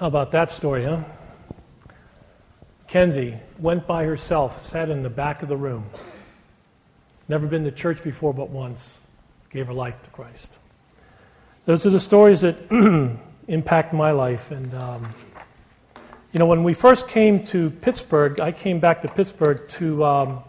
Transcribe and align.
How 0.00 0.06
about 0.06 0.30
that 0.30 0.50
story, 0.50 0.84
huh? 0.84 1.02
Kenzie 2.88 3.36
went 3.58 3.86
by 3.86 4.04
herself, 4.04 4.64
sat 4.64 4.88
in 4.88 5.02
the 5.02 5.10
back 5.10 5.42
of 5.42 5.50
the 5.50 5.58
room. 5.58 5.90
Never 7.28 7.46
been 7.46 7.64
to 7.64 7.70
church 7.70 8.02
before 8.02 8.32
but 8.32 8.48
once. 8.48 8.98
Gave 9.50 9.66
her 9.66 9.74
life 9.74 10.02
to 10.04 10.08
Christ. 10.08 10.54
Those 11.66 11.84
are 11.84 11.90
the 11.90 12.00
stories 12.00 12.40
that 12.40 12.56
impact 13.48 13.92
my 13.92 14.12
life. 14.12 14.50
And, 14.50 14.74
um, 14.74 15.10
you 16.32 16.38
know, 16.38 16.46
when 16.46 16.64
we 16.64 16.72
first 16.72 17.06
came 17.06 17.44
to 17.48 17.68
Pittsburgh, 17.68 18.40
I 18.40 18.52
came 18.52 18.80
back 18.80 19.02
to 19.02 19.08
Pittsburgh 19.08 19.68
to 19.68 20.02
um, 20.02 20.42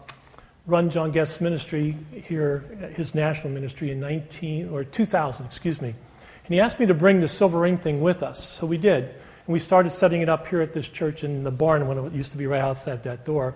run 0.66 0.88
John 0.88 1.12
Guest's 1.12 1.42
ministry 1.42 1.98
here, 2.10 2.60
his 2.96 3.14
national 3.14 3.52
ministry 3.52 3.90
in 3.90 4.00
19 4.00 4.70
or 4.70 4.82
2000, 4.82 5.44
excuse 5.44 5.82
me. 5.82 5.88
And 5.88 6.54
he 6.54 6.58
asked 6.58 6.80
me 6.80 6.86
to 6.86 6.94
bring 6.94 7.20
the 7.20 7.28
silver 7.28 7.58
ring 7.58 7.76
thing 7.76 8.00
with 8.00 8.22
us. 8.22 8.48
So 8.48 8.66
we 8.66 8.78
did. 8.78 9.14
We 9.52 9.58
started 9.58 9.90
setting 9.90 10.22
it 10.22 10.30
up 10.30 10.46
here 10.46 10.62
at 10.62 10.72
this 10.72 10.88
church 10.88 11.24
in 11.24 11.44
the 11.44 11.50
barn 11.50 11.86
when 11.86 11.98
it 11.98 12.12
used 12.14 12.32
to 12.32 12.38
be 12.38 12.46
right 12.46 12.62
outside 12.62 13.04
that 13.04 13.26
door. 13.26 13.54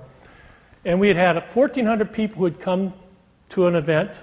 And 0.84 1.00
we 1.00 1.08
had 1.08 1.16
had 1.16 1.36
1,400 1.36 2.12
people 2.12 2.40
who 2.40 2.44
had 2.44 2.60
come 2.60 2.92
to 3.50 3.66
an 3.66 3.74
event 3.74 4.20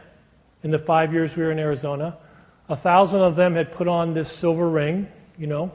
in 0.61 0.70
the 0.70 0.77
five 0.77 1.11
years 1.11 1.35
we 1.35 1.41
were 1.41 1.52
in 1.52 1.57
Arizona. 1.57 2.16
A 2.70 2.77
thousand 2.77 3.21
of 3.21 3.35
them 3.35 3.55
had 3.55 3.71
put 3.71 3.88
on 3.88 4.13
this 4.13 4.31
silver 4.31 4.70
ring, 4.70 5.07
you 5.35 5.47
know, 5.47 5.71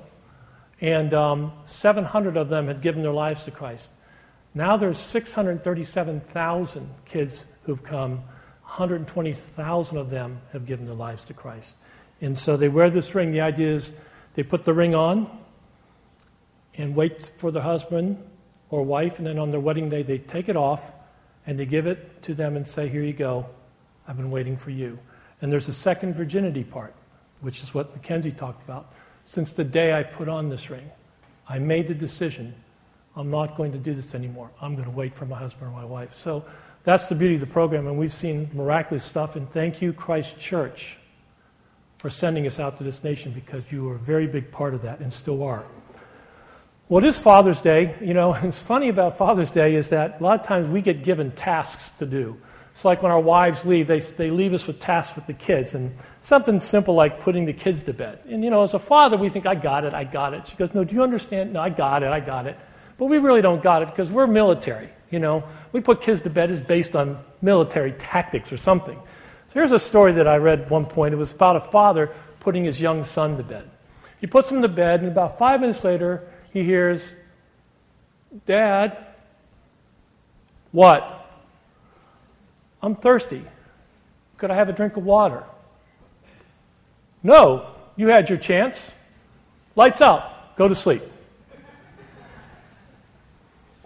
and 0.80 1.12
um, 1.14 1.52
700 1.64 2.36
of 2.36 2.48
them 2.48 2.68
had 2.68 2.80
given 2.80 3.02
their 3.02 3.12
lives 3.12 3.42
to 3.44 3.50
Christ. 3.50 3.90
Now 4.54 4.76
there's 4.76 4.98
637,000 4.98 6.90
kids 7.06 7.44
who've 7.64 7.82
come. 7.82 8.18
120,000 8.62 9.98
of 9.98 10.10
them 10.10 10.40
have 10.52 10.64
given 10.64 10.86
their 10.86 10.94
lives 10.94 11.24
to 11.24 11.34
Christ. 11.34 11.74
And 12.20 12.38
so 12.38 12.56
they 12.56 12.68
wear 12.68 12.88
this 12.88 13.16
ring. 13.16 13.32
The 13.32 13.40
idea 13.40 13.74
is 13.74 13.92
they 14.34 14.44
put 14.44 14.62
the 14.62 14.72
ring 14.72 14.94
on 14.94 15.28
and 16.78 16.96
wait 16.96 17.30
for 17.36 17.50
the 17.50 17.60
husband 17.60 18.16
or 18.70 18.82
wife, 18.82 19.18
and 19.18 19.26
then 19.26 19.38
on 19.38 19.50
their 19.50 19.60
wedding 19.60 19.90
day 19.90 20.02
they 20.02 20.16
take 20.16 20.48
it 20.48 20.56
off 20.56 20.92
and 21.46 21.58
they 21.58 21.66
give 21.66 21.86
it 21.86 22.22
to 22.22 22.34
them 22.34 22.56
and 22.56 22.66
say, 22.66 22.88
Here 22.88 23.02
you 23.02 23.12
go. 23.12 23.46
I've 24.06 24.16
been 24.16 24.30
waiting 24.30 24.56
for 24.56 24.70
you. 24.70 24.98
And 25.42 25.52
there's 25.52 25.68
a 25.68 25.74
second 25.74 26.14
virginity 26.14 26.64
part, 26.64 26.94
which 27.42 27.62
is 27.62 27.74
what 27.74 27.94
Mackenzie 27.94 28.32
talked 28.32 28.62
about. 28.64 28.92
Since 29.26 29.52
the 29.52 29.64
day 29.64 29.92
I 29.92 30.02
put 30.02 30.28
on 30.28 30.48
this 30.48 30.70
ring, 30.70 30.90
I 31.46 31.58
made 31.58 31.88
the 31.88 31.94
decision 31.94 32.54
I'm 33.18 33.30
not 33.30 33.56
going 33.56 33.72
to 33.72 33.78
do 33.78 33.94
this 33.94 34.14
anymore. 34.14 34.48
I'm 34.60 34.74
going 34.74 34.84
to 34.84 34.92
wait 34.92 35.12
for 35.12 35.26
my 35.26 35.36
husband 35.36 35.68
or 35.68 35.72
my 35.72 35.84
wife. 35.84 36.14
So 36.14 36.44
that's 36.84 37.06
the 37.06 37.16
beauty 37.16 37.34
of 37.34 37.40
the 37.40 37.46
program, 37.46 37.88
and 37.88 37.98
we've 37.98 38.12
seen 38.12 38.48
miraculous 38.54 39.04
stuff. 39.04 39.34
And 39.34 39.50
thank 39.50 39.82
you, 39.82 39.92
Christ 39.92 40.38
Church, 40.38 40.96
for 41.98 42.10
sending 42.10 42.46
us 42.46 42.60
out 42.60 42.76
to 42.78 42.84
this 42.84 43.02
nation 43.02 43.32
because 43.32 43.72
you 43.72 43.84
were 43.84 43.96
a 43.96 43.98
very 43.98 44.28
big 44.28 44.52
part 44.52 44.72
of 44.72 44.82
that 44.82 45.00
and 45.00 45.12
still 45.12 45.42
are. 45.42 45.64
Well, 46.90 47.04
it 47.04 47.08
is 47.08 47.18
Father's 47.18 47.60
Day. 47.60 47.96
You 48.00 48.14
know, 48.14 48.32
it's 48.42 48.60
funny 48.60 48.88
about 48.88 49.18
Father's 49.18 49.50
Day 49.50 49.74
is 49.74 49.90
that 49.90 50.20
a 50.20 50.24
lot 50.24 50.40
of 50.40 50.46
times 50.46 50.68
we 50.68 50.80
get 50.80 51.04
given 51.04 51.30
tasks 51.32 51.90
to 51.98 52.06
do. 52.06 52.40
It's 52.72 52.84
like 52.84 53.02
when 53.02 53.12
our 53.12 53.20
wives 53.20 53.66
leave, 53.66 53.88
they, 53.88 53.98
they 53.98 54.30
leave 54.30 54.54
us 54.54 54.66
with 54.66 54.80
tasks 54.80 55.14
with 55.14 55.26
the 55.26 55.34
kids, 55.34 55.74
and 55.74 55.92
something 56.20 56.60
simple 56.60 56.94
like 56.94 57.20
putting 57.20 57.44
the 57.44 57.52
kids 57.52 57.82
to 57.82 57.92
bed. 57.92 58.20
And, 58.28 58.42
you 58.42 58.50
know, 58.50 58.62
as 58.62 58.72
a 58.72 58.78
father, 58.78 59.16
we 59.16 59.28
think, 59.28 59.46
I 59.46 59.54
got 59.54 59.84
it, 59.84 59.92
I 59.92 60.04
got 60.04 60.32
it. 60.32 60.46
She 60.46 60.56
goes, 60.56 60.72
No, 60.72 60.84
do 60.84 60.94
you 60.94 61.02
understand? 61.02 61.52
No, 61.52 61.60
I 61.60 61.68
got 61.68 62.02
it, 62.02 62.08
I 62.08 62.20
got 62.20 62.46
it. 62.46 62.56
But 62.96 63.06
we 63.06 63.18
really 63.18 63.42
don't 63.42 63.62
got 63.62 63.82
it 63.82 63.86
because 63.86 64.10
we're 64.10 64.26
military. 64.26 64.88
You 65.10 65.18
know, 65.18 65.44
we 65.72 65.80
put 65.80 66.00
kids 66.00 66.22
to 66.22 66.30
bed 66.30 66.50
is 66.50 66.60
based 66.60 66.96
on 66.96 67.22
military 67.42 67.92
tactics 67.92 68.52
or 68.52 68.56
something. 68.56 68.98
So 69.48 69.54
here's 69.54 69.72
a 69.72 69.78
story 69.78 70.12
that 70.12 70.28
I 70.28 70.36
read 70.36 70.70
one 70.70 70.86
point. 70.86 71.12
It 71.12 71.18
was 71.18 71.32
about 71.32 71.56
a 71.56 71.60
father 71.60 72.12
putting 72.40 72.64
his 72.64 72.80
young 72.80 73.04
son 73.04 73.36
to 73.36 73.42
bed. 73.42 73.68
He 74.20 74.26
puts 74.26 74.50
him 74.50 74.62
to 74.62 74.68
bed, 74.68 75.00
and 75.00 75.10
about 75.10 75.38
five 75.38 75.60
minutes 75.60 75.84
later, 75.84 76.22
he 76.52 76.64
hears, 76.64 77.12
Dad, 78.46 79.06
what? 80.72 81.26
I'm 82.82 82.94
thirsty. 82.94 83.44
Could 84.36 84.50
I 84.50 84.54
have 84.54 84.68
a 84.68 84.72
drink 84.72 84.96
of 84.96 85.04
water? 85.04 85.44
No, 87.22 87.74
you 87.96 88.08
had 88.08 88.28
your 88.28 88.38
chance. 88.38 88.90
Lights 89.74 90.00
out. 90.00 90.56
Go 90.56 90.68
to 90.68 90.74
sleep. 90.74 91.02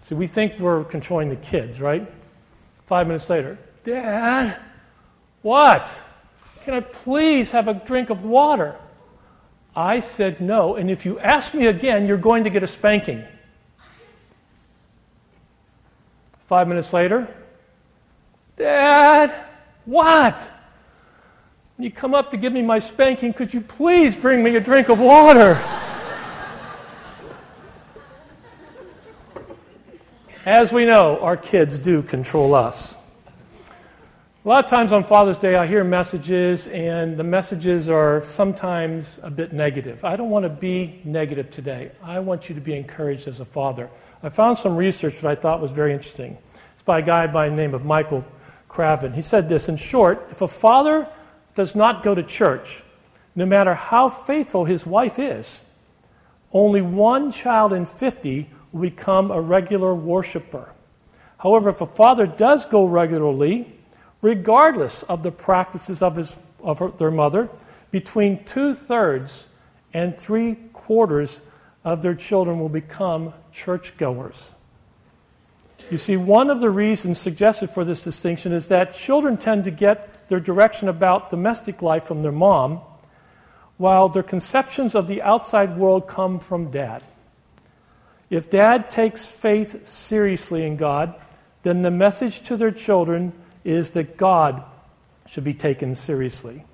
See, 0.04 0.14
we 0.14 0.26
think 0.26 0.58
we're 0.58 0.84
controlling 0.84 1.28
the 1.28 1.36
kids, 1.36 1.80
right? 1.80 2.10
Five 2.86 3.06
minutes 3.06 3.30
later, 3.30 3.58
Dad, 3.84 4.60
what? 5.42 5.90
Can 6.64 6.74
I 6.74 6.80
please 6.80 7.50
have 7.52 7.68
a 7.68 7.74
drink 7.74 8.10
of 8.10 8.24
water? 8.24 8.76
I 9.74 10.00
said 10.00 10.40
no, 10.40 10.76
and 10.76 10.90
if 10.90 11.06
you 11.06 11.18
ask 11.18 11.54
me 11.54 11.66
again, 11.66 12.06
you're 12.06 12.18
going 12.18 12.44
to 12.44 12.50
get 12.50 12.62
a 12.62 12.66
spanking. 12.66 13.24
Five 16.46 16.68
minutes 16.68 16.92
later, 16.92 17.26
Dad, 18.56 19.34
what? 19.86 20.42
When 21.76 21.84
you 21.84 21.90
come 21.90 22.14
up 22.14 22.30
to 22.32 22.36
give 22.36 22.52
me 22.52 22.60
my 22.60 22.78
spanking, 22.78 23.32
could 23.32 23.54
you 23.54 23.62
please 23.62 24.14
bring 24.14 24.42
me 24.42 24.56
a 24.56 24.60
drink 24.60 24.90
of 24.90 24.98
water? 24.98 25.54
As 30.44 30.72
we 30.72 30.84
know, 30.84 31.18
our 31.20 31.36
kids 31.36 31.78
do 31.78 32.02
control 32.02 32.54
us. 32.54 32.96
A 34.44 34.48
lot 34.48 34.64
of 34.64 34.68
times 34.68 34.90
on 34.90 35.04
Father's 35.04 35.38
Day, 35.38 35.54
I 35.54 35.68
hear 35.68 35.84
messages, 35.84 36.66
and 36.66 37.16
the 37.16 37.22
messages 37.22 37.88
are 37.88 38.24
sometimes 38.24 39.20
a 39.22 39.30
bit 39.30 39.52
negative. 39.52 40.04
I 40.04 40.16
don't 40.16 40.30
want 40.30 40.42
to 40.42 40.48
be 40.48 41.00
negative 41.04 41.48
today. 41.52 41.92
I 42.02 42.18
want 42.18 42.48
you 42.48 42.56
to 42.56 42.60
be 42.60 42.74
encouraged 42.74 43.28
as 43.28 43.38
a 43.38 43.44
father. 43.44 43.88
I 44.20 44.30
found 44.30 44.58
some 44.58 44.74
research 44.74 45.20
that 45.20 45.30
I 45.30 45.36
thought 45.36 45.60
was 45.60 45.70
very 45.70 45.92
interesting. 45.92 46.36
It's 46.74 46.82
by 46.82 46.98
a 46.98 47.02
guy 47.02 47.28
by 47.28 47.50
the 47.50 47.54
name 47.54 47.72
of 47.72 47.84
Michael 47.84 48.24
Craven. 48.68 49.12
He 49.12 49.22
said 49.22 49.48
this 49.48 49.68
in 49.68 49.76
short, 49.76 50.26
if 50.32 50.42
a 50.42 50.48
father 50.48 51.06
does 51.54 51.76
not 51.76 52.02
go 52.02 52.12
to 52.12 52.22
church, 52.24 52.82
no 53.36 53.46
matter 53.46 53.74
how 53.74 54.08
faithful 54.08 54.64
his 54.64 54.84
wife 54.84 55.20
is, 55.20 55.62
only 56.52 56.82
one 56.82 57.30
child 57.30 57.72
in 57.72 57.86
50 57.86 58.50
will 58.72 58.80
become 58.80 59.30
a 59.30 59.40
regular 59.40 59.94
worshiper. 59.94 60.72
However, 61.38 61.68
if 61.68 61.80
a 61.80 61.86
father 61.86 62.26
does 62.26 62.66
go 62.66 62.84
regularly, 62.86 63.78
regardless 64.22 65.02
of 65.04 65.22
the 65.22 65.32
practices 65.32 66.00
of, 66.00 66.16
his, 66.16 66.36
of 66.62 66.78
her, 66.78 66.88
their 66.92 67.10
mother, 67.10 67.50
between 67.90 68.42
two 68.44 68.74
thirds 68.74 69.48
and 69.92 70.16
three 70.16 70.54
quarters 70.72 71.40
of 71.84 72.00
their 72.00 72.14
children 72.14 72.58
will 72.58 72.68
become 72.68 73.34
churchgoers. 73.52 74.54
You 75.90 75.98
see, 75.98 76.16
one 76.16 76.48
of 76.48 76.60
the 76.60 76.70
reasons 76.70 77.18
suggested 77.18 77.70
for 77.70 77.84
this 77.84 78.02
distinction 78.02 78.52
is 78.52 78.68
that 78.68 78.94
children 78.94 79.36
tend 79.36 79.64
to 79.64 79.70
get 79.70 80.28
their 80.28 80.40
direction 80.40 80.88
about 80.88 81.28
domestic 81.28 81.82
life 81.82 82.04
from 82.04 82.22
their 82.22 82.32
mom, 82.32 82.80
while 83.76 84.08
their 84.08 84.22
conceptions 84.22 84.94
of 84.94 85.08
the 85.08 85.20
outside 85.22 85.76
world 85.76 86.06
come 86.06 86.38
from 86.38 86.70
dad. 86.70 87.02
If 88.30 88.48
dad 88.48 88.88
takes 88.88 89.26
faith 89.26 89.84
seriously 89.84 90.64
in 90.64 90.76
God, 90.76 91.14
then 91.64 91.82
the 91.82 91.90
message 91.90 92.40
to 92.42 92.56
their 92.56 92.70
children 92.70 93.32
is 93.64 93.92
that 93.92 94.16
God 94.16 94.64
should 95.26 95.44
be 95.44 95.54
taken 95.54 95.94
seriously. 95.94 96.64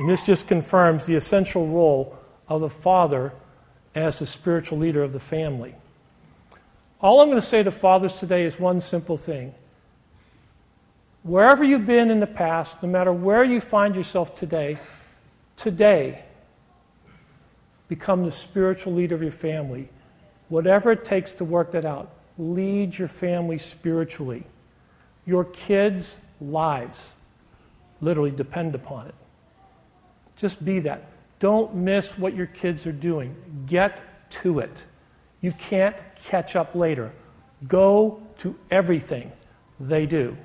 And 0.00 0.08
this 0.08 0.24
just 0.24 0.48
confirms 0.48 1.06
the 1.06 1.14
essential 1.14 1.66
role 1.68 2.18
of 2.48 2.60
the 2.60 2.70
father 2.70 3.32
as 3.94 4.18
the 4.18 4.26
spiritual 4.26 4.78
leader 4.78 5.02
of 5.02 5.12
the 5.12 5.20
family. 5.20 5.74
All 7.00 7.20
I'm 7.20 7.28
going 7.28 7.40
to 7.40 7.46
say 7.46 7.62
to 7.62 7.70
fathers 7.70 8.14
today 8.16 8.44
is 8.44 8.58
one 8.58 8.80
simple 8.80 9.16
thing. 9.16 9.54
Wherever 11.22 11.62
you've 11.62 11.86
been 11.86 12.10
in 12.10 12.20
the 12.20 12.26
past, 12.26 12.82
no 12.82 12.88
matter 12.88 13.12
where 13.12 13.44
you 13.44 13.60
find 13.60 13.94
yourself 13.94 14.34
today, 14.34 14.78
today, 15.56 16.24
become 17.88 18.24
the 18.24 18.32
spiritual 18.32 18.94
leader 18.94 19.14
of 19.14 19.22
your 19.22 19.30
family. 19.30 19.88
Whatever 20.48 20.92
it 20.92 21.04
takes 21.04 21.32
to 21.34 21.44
work 21.44 21.72
that 21.72 21.84
out, 21.84 22.10
lead 22.38 22.96
your 22.96 23.08
family 23.08 23.58
spiritually. 23.58 24.44
Your 25.26 25.44
kids' 25.44 26.16
lives 26.40 27.12
literally 28.00 28.30
depend 28.30 28.74
upon 28.74 29.06
it. 29.06 29.14
Just 30.36 30.64
be 30.64 30.80
that. 30.80 31.04
Don't 31.38 31.74
miss 31.74 32.18
what 32.18 32.34
your 32.34 32.46
kids 32.46 32.86
are 32.86 32.92
doing. 32.92 33.34
Get 33.66 34.00
to 34.42 34.60
it. 34.60 34.84
You 35.40 35.52
can't 35.52 35.96
catch 36.24 36.56
up 36.56 36.74
later. 36.74 37.12
Go 37.66 38.22
to 38.38 38.56
everything 38.70 39.32
they 39.78 40.06
do, 40.06 40.36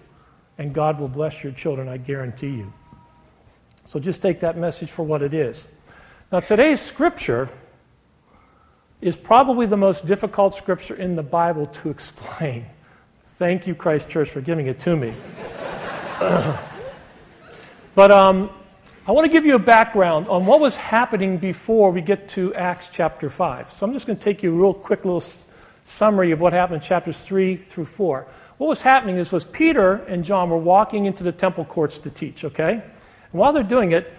and 0.58 0.74
God 0.74 1.00
will 1.00 1.08
bless 1.08 1.44
your 1.44 1.54
children, 1.54 1.88
I 1.88 1.98
guarantee 1.98 2.50
you. 2.50 2.74
So 3.86 4.00
just 4.00 4.22
take 4.22 4.40
that 4.40 4.58
message 4.58 4.90
for 4.90 5.04
what 5.04 5.22
it 5.22 5.34
is. 5.34 5.68
Now, 6.32 6.40
today's 6.40 6.82
scripture 6.82 7.50
is 9.02 9.16
probably 9.16 9.66
the 9.66 9.78
most 9.78 10.06
difficult 10.06 10.56
scripture 10.56 10.96
in 10.96 11.16
the 11.16 11.24
Bible 11.24 11.68
to 11.68 11.90
explain. 11.92 12.66
Thank 13.38 13.68
you, 13.68 13.76
Christ 13.76 14.10
Church, 14.10 14.30
for 14.30 14.42
giving 14.42 14.68
it 14.68 14.80
to 14.82 14.96
me. 14.96 15.14
but 17.96 18.10
um, 18.10 18.50
I 19.06 19.12
want 19.12 19.26
to 19.26 19.30
give 19.30 19.46
you 19.46 19.56
a 19.56 19.60
background 19.60 20.30
on 20.30 20.46
what 20.46 20.62
was 20.62 20.78
happening 20.78 21.38
before 21.38 21.92
we 21.92 22.00
get 22.00 22.30
to 22.30 22.54
Acts 22.54 22.88
chapter 22.90 23.30
5. 23.30 23.74
So 23.74 23.86
I'm 23.86 23.92
just 23.92 24.08
going 24.08 24.18
to 24.18 24.24
take 24.24 24.42
you 24.42 24.54
a 24.54 24.58
real 24.58 24.74
quick 24.74 25.04
little 25.04 25.24
summary 25.84 26.32
of 26.32 26.40
what 26.40 26.54
happened 26.54 26.76
in 26.76 26.88
chapters 26.88 27.20
3 27.20 27.58
through 27.58 27.86
4. 27.86 28.28
What 28.58 28.68
was 28.68 28.82
happening 28.82 29.18
is 29.18 29.30
was 29.34 29.44
Peter 29.44 29.96
and 29.96 30.24
John 30.24 30.50
were 30.50 30.58
walking 30.58 31.06
into 31.06 31.22
the 31.22 31.34
temple 31.34 31.66
courts 31.66 31.98
to 31.98 32.10
teach, 32.10 32.46
okay? 32.46 32.72
And 32.72 32.84
while 33.32 33.52
they're 33.52 33.64
doing 33.64 33.92
it, 33.92 34.14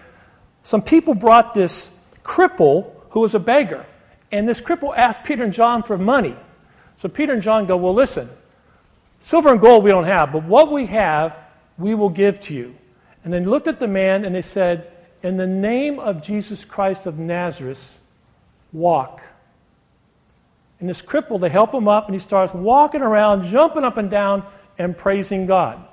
some 0.61 0.83
people 0.83 1.15
brought 1.15 1.55
this 1.55 1.97
cripple 2.23 2.91
who 3.09 3.21
was 3.21 3.33
a 3.33 3.39
beggar. 3.39 3.87
And 4.31 4.47
this 4.47 4.61
cripple 4.61 4.95
asked 4.95 5.23
Peter 5.23 5.43
and 5.43 5.53
John 5.53 5.81
for 5.81 5.97
money. 5.97 6.35
So 6.97 7.09
Peter 7.09 7.33
and 7.33 7.41
John 7.41 7.65
go, 7.65 7.75
Well, 7.75 7.95
listen, 7.95 8.29
silver 9.19 9.49
and 9.49 9.59
gold 9.59 9.83
we 9.83 9.89
don't 9.89 10.03
have, 10.03 10.31
but 10.31 10.43
what 10.43 10.71
we 10.71 10.85
have, 10.87 11.35
we 11.77 11.95
will 11.95 12.09
give 12.09 12.39
to 12.41 12.53
you. 12.53 12.75
And 13.23 13.33
they 13.33 13.39
looked 13.39 13.67
at 13.67 13.79
the 13.79 13.87
man 13.87 14.25
and 14.25 14.33
they 14.33 14.41
said, 14.41 14.91
In 15.21 15.37
the 15.37 15.47
name 15.47 15.99
of 15.99 16.21
Jesus 16.21 16.65
Christ 16.65 17.05
of 17.05 17.19
Nazareth, 17.19 17.99
walk. 18.71 19.21
And 20.79 20.87
this 20.87 21.01
cripple, 21.01 21.39
they 21.39 21.49
help 21.49 21.73
him 21.73 21.87
up 21.87 22.05
and 22.05 22.15
he 22.15 22.19
starts 22.19 22.53
walking 22.53 23.01
around, 23.01 23.43
jumping 23.43 23.83
up 23.83 23.97
and 23.97 24.09
down, 24.09 24.45
and 24.77 24.95
praising 24.95 25.45
God. 25.45 25.83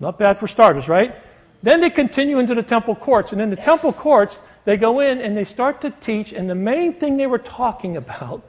Not 0.00 0.18
bad 0.18 0.38
for 0.38 0.46
starters, 0.46 0.88
right? 0.88 1.16
Then 1.62 1.80
they 1.80 1.90
continue 1.90 2.38
into 2.38 2.54
the 2.54 2.62
temple 2.62 2.94
courts. 2.94 3.32
And 3.32 3.40
in 3.40 3.50
the 3.50 3.56
temple 3.56 3.92
courts, 3.92 4.40
they 4.64 4.76
go 4.76 5.00
in 5.00 5.20
and 5.20 5.36
they 5.36 5.44
start 5.44 5.80
to 5.80 5.90
teach. 5.90 6.32
And 6.32 6.48
the 6.48 6.54
main 6.54 6.92
thing 6.92 7.16
they 7.16 7.26
were 7.26 7.38
talking 7.38 7.96
about 7.96 8.42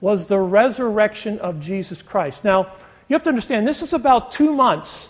was 0.00 0.26
the 0.26 0.38
resurrection 0.38 1.38
of 1.40 1.60
Jesus 1.60 2.00
Christ. 2.00 2.44
Now, 2.44 2.72
you 3.08 3.14
have 3.14 3.24
to 3.24 3.28
understand, 3.28 3.66
this 3.66 3.82
is 3.82 3.92
about 3.92 4.32
two 4.32 4.52
months 4.52 5.08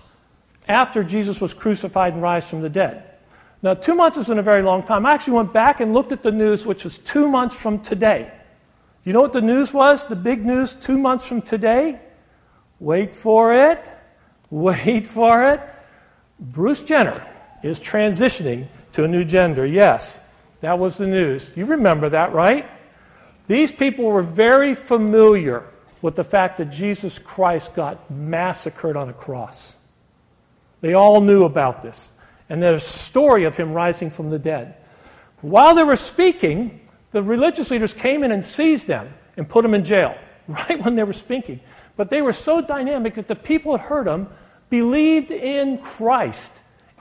after 0.69 1.03
Jesus 1.03 1.41
was 1.41 1.55
crucified 1.55 2.13
and 2.13 2.23
rise 2.23 2.49
from 2.49 2.63
the 2.63 2.69
dead. 2.69 3.05
Now, 3.63 3.75
two 3.75 3.95
months 3.95 4.19
isn't 4.19 4.39
a 4.39 4.43
very 4.43 4.63
long 4.63 4.85
time. 4.85 5.05
I 5.05 5.13
actually 5.13 5.33
went 5.35 5.53
back 5.53 5.81
and 5.81 5.93
looked 5.93 6.13
at 6.13 6.23
the 6.23 6.31
news, 6.31 6.65
which 6.65 6.85
was 6.85 6.99
two 6.99 7.29
months 7.29 7.57
from 7.57 7.81
today. 7.81 8.31
You 9.05 9.13
know 9.13 9.21
what 9.21 9.33
the 9.33 9.41
news 9.41 9.73
was? 9.73 10.05
The 10.05 10.17
big 10.17 10.45
news 10.45 10.75
two 10.75 10.99
months 10.99 11.27
from 11.27 11.43
today? 11.43 11.99
Wait 12.79 13.15
for 13.15 13.55
it. 13.55 13.85
Wait 14.51 15.07
for 15.07 15.45
it. 15.45 15.61
Bruce 16.39 16.83
Jenner 16.83 17.27
is 17.63 17.81
transitioning 17.81 18.67
to 18.93 19.05
a 19.05 19.09
new 19.09 19.25
gender. 19.25 19.67
Yes, 19.67 20.21
that 20.61 20.79
was 20.79 20.97
the 20.97 21.07
news. 21.07 21.51
You 21.57 21.65
remember 21.65 22.09
that, 22.11 22.33
right? 22.33 22.69
These 23.49 23.73
people 23.73 24.05
were 24.05 24.23
very 24.23 24.75
familiar 24.75 25.65
with 26.01 26.15
the 26.15 26.25
fact 26.25 26.59
that 26.59 26.67
Jesus 26.67 27.19
Christ 27.19 27.75
got 27.75 28.11
massacred 28.11 28.97
on 28.97 29.09
a 29.09 29.13
cross. 29.13 29.75
They 30.81 30.95
all 30.95 31.21
knew 31.21 31.45
about 31.45 31.83
this. 31.83 32.11
And 32.49 32.63
there's 32.63 32.85
a 32.85 32.89
story 32.89 33.45
of 33.45 33.57
him 33.57 33.73
rising 33.73 34.11
from 34.11 34.31
the 34.31 34.39
dead. 34.39 34.75
While 35.41 35.75
they 35.75 35.85
were 35.85 35.97
speaking, 35.97 36.81
the 37.13 37.23
religious 37.23 37.71
leaders 37.71 37.93
came 37.93 38.23
in 38.23 38.33
and 38.33 38.45
seized 38.45 38.87
them 38.87 39.13
and 39.37 39.49
put 39.49 39.63
them 39.63 39.75
in 39.75 39.85
jail 39.85 40.17
right 40.49 40.83
when 40.83 40.95
they 40.95 41.05
were 41.05 41.13
speaking. 41.13 41.61
But 41.97 42.11
they 42.11 42.23
were 42.23 42.33
so 42.33 42.61
dynamic 42.61 43.15
that 43.15 43.29
the 43.29 43.37
people 43.37 43.73
that 43.73 43.83
heard 43.83 44.07
them 44.07 44.29
believed 44.71 45.31
in 45.31 45.79
Christ. 45.79 46.53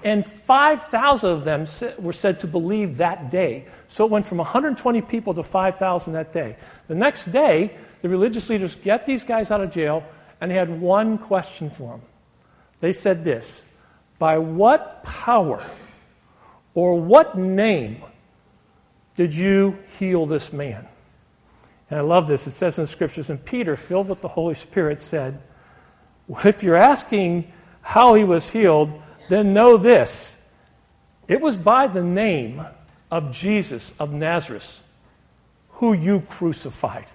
And 0.03 0.25
5,000 0.25 1.29
of 1.29 1.43
them 1.43 1.65
were 1.99 2.13
said 2.13 2.39
to 2.41 2.47
believe 2.47 2.97
that 2.97 3.31
day. 3.31 3.67
So 3.87 4.05
it 4.05 4.11
went 4.11 4.25
from 4.25 4.37
120 4.37 5.01
people 5.01 5.33
to 5.33 5.43
5,000 5.43 6.13
that 6.13 6.33
day. 6.33 6.57
The 6.87 6.95
next 6.95 7.31
day, 7.31 7.75
the 8.01 8.09
religious 8.09 8.49
leaders 8.49 8.75
get 8.75 9.05
these 9.05 9.23
guys 9.23 9.49
out 9.49 9.61
of 9.61 9.71
jail, 9.71 10.03
and 10.39 10.51
they 10.51 10.55
had 10.55 10.81
one 10.81 11.17
question 11.17 11.69
for 11.69 11.91
them. 11.91 12.01
They 12.79 12.93
said 12.93 13.23
this 13.23 13.65
By 14.19 14.37
what 14.37 15.03
power 15.03 15.63
or 16.73 16.99
what 16.99 17.37
name 17.37 18.03
did 19.15 19.33
you 19.33 19.77
heal 19.99 20.25
this 20.25 20.53
man? 20.53 20.87
And 21.89 21.99
I 21.99 22.03
love 22.03 22.27
this. 22.27 22.47
It 22.47 22.55
says 22.55 22.77
in 22.77 22.83
the 22.83 22.87
scriptures, 22.87 23.29
and 23.29 23.43
Peter, 23.43 23.75
filled 23.75 24.09
with 24.09 24.21
the 24.21 24.27
Holy 24.27 24.55
Spirit, 24.55 25.01
said, 25.01 25.41
If 26.43 26.63
you're 26.63 26.75
asking 26.75 27.51
how 27.81 28.13
he 28.15 28.23
was 28.23 28.49
healed, 28.49 29.01
then 29.29 29.53
know 29.53 29.77
this 29.77 30.37
it 31.27 31.41
was 31.41 31.57
by 31.57 31.87
the 31.87 32.03
name 32.03 32.65
of 33.11 33.31
Jesus 33.31 33.93
of 33.99 34.11
Nazareth, 34.13 34.81
who 35.71 35.93
you 35.93 36.21
crucified 36.21 37.07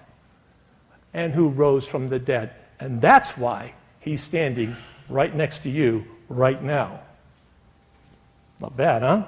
and 1.13 1.33
who 1.33 1.49
rose 1.49 1.87
from 1.87 2.09
the 2.09 2.19
dead. 2.19 2.53
And 2.79 3.01
that's 3.01 3.37
why 3.37 3.73
he's 3.99 4.21
standing 4.21 4.75
right 5.09 5.33
next 5.35 5.63
to 5.63 5.69
you 5.69 6.05
right 6.35 6.61
now. 6.61 7.01
Not 8.59 8.75
bad, 8.77 9.01
huh? 9.01 9.25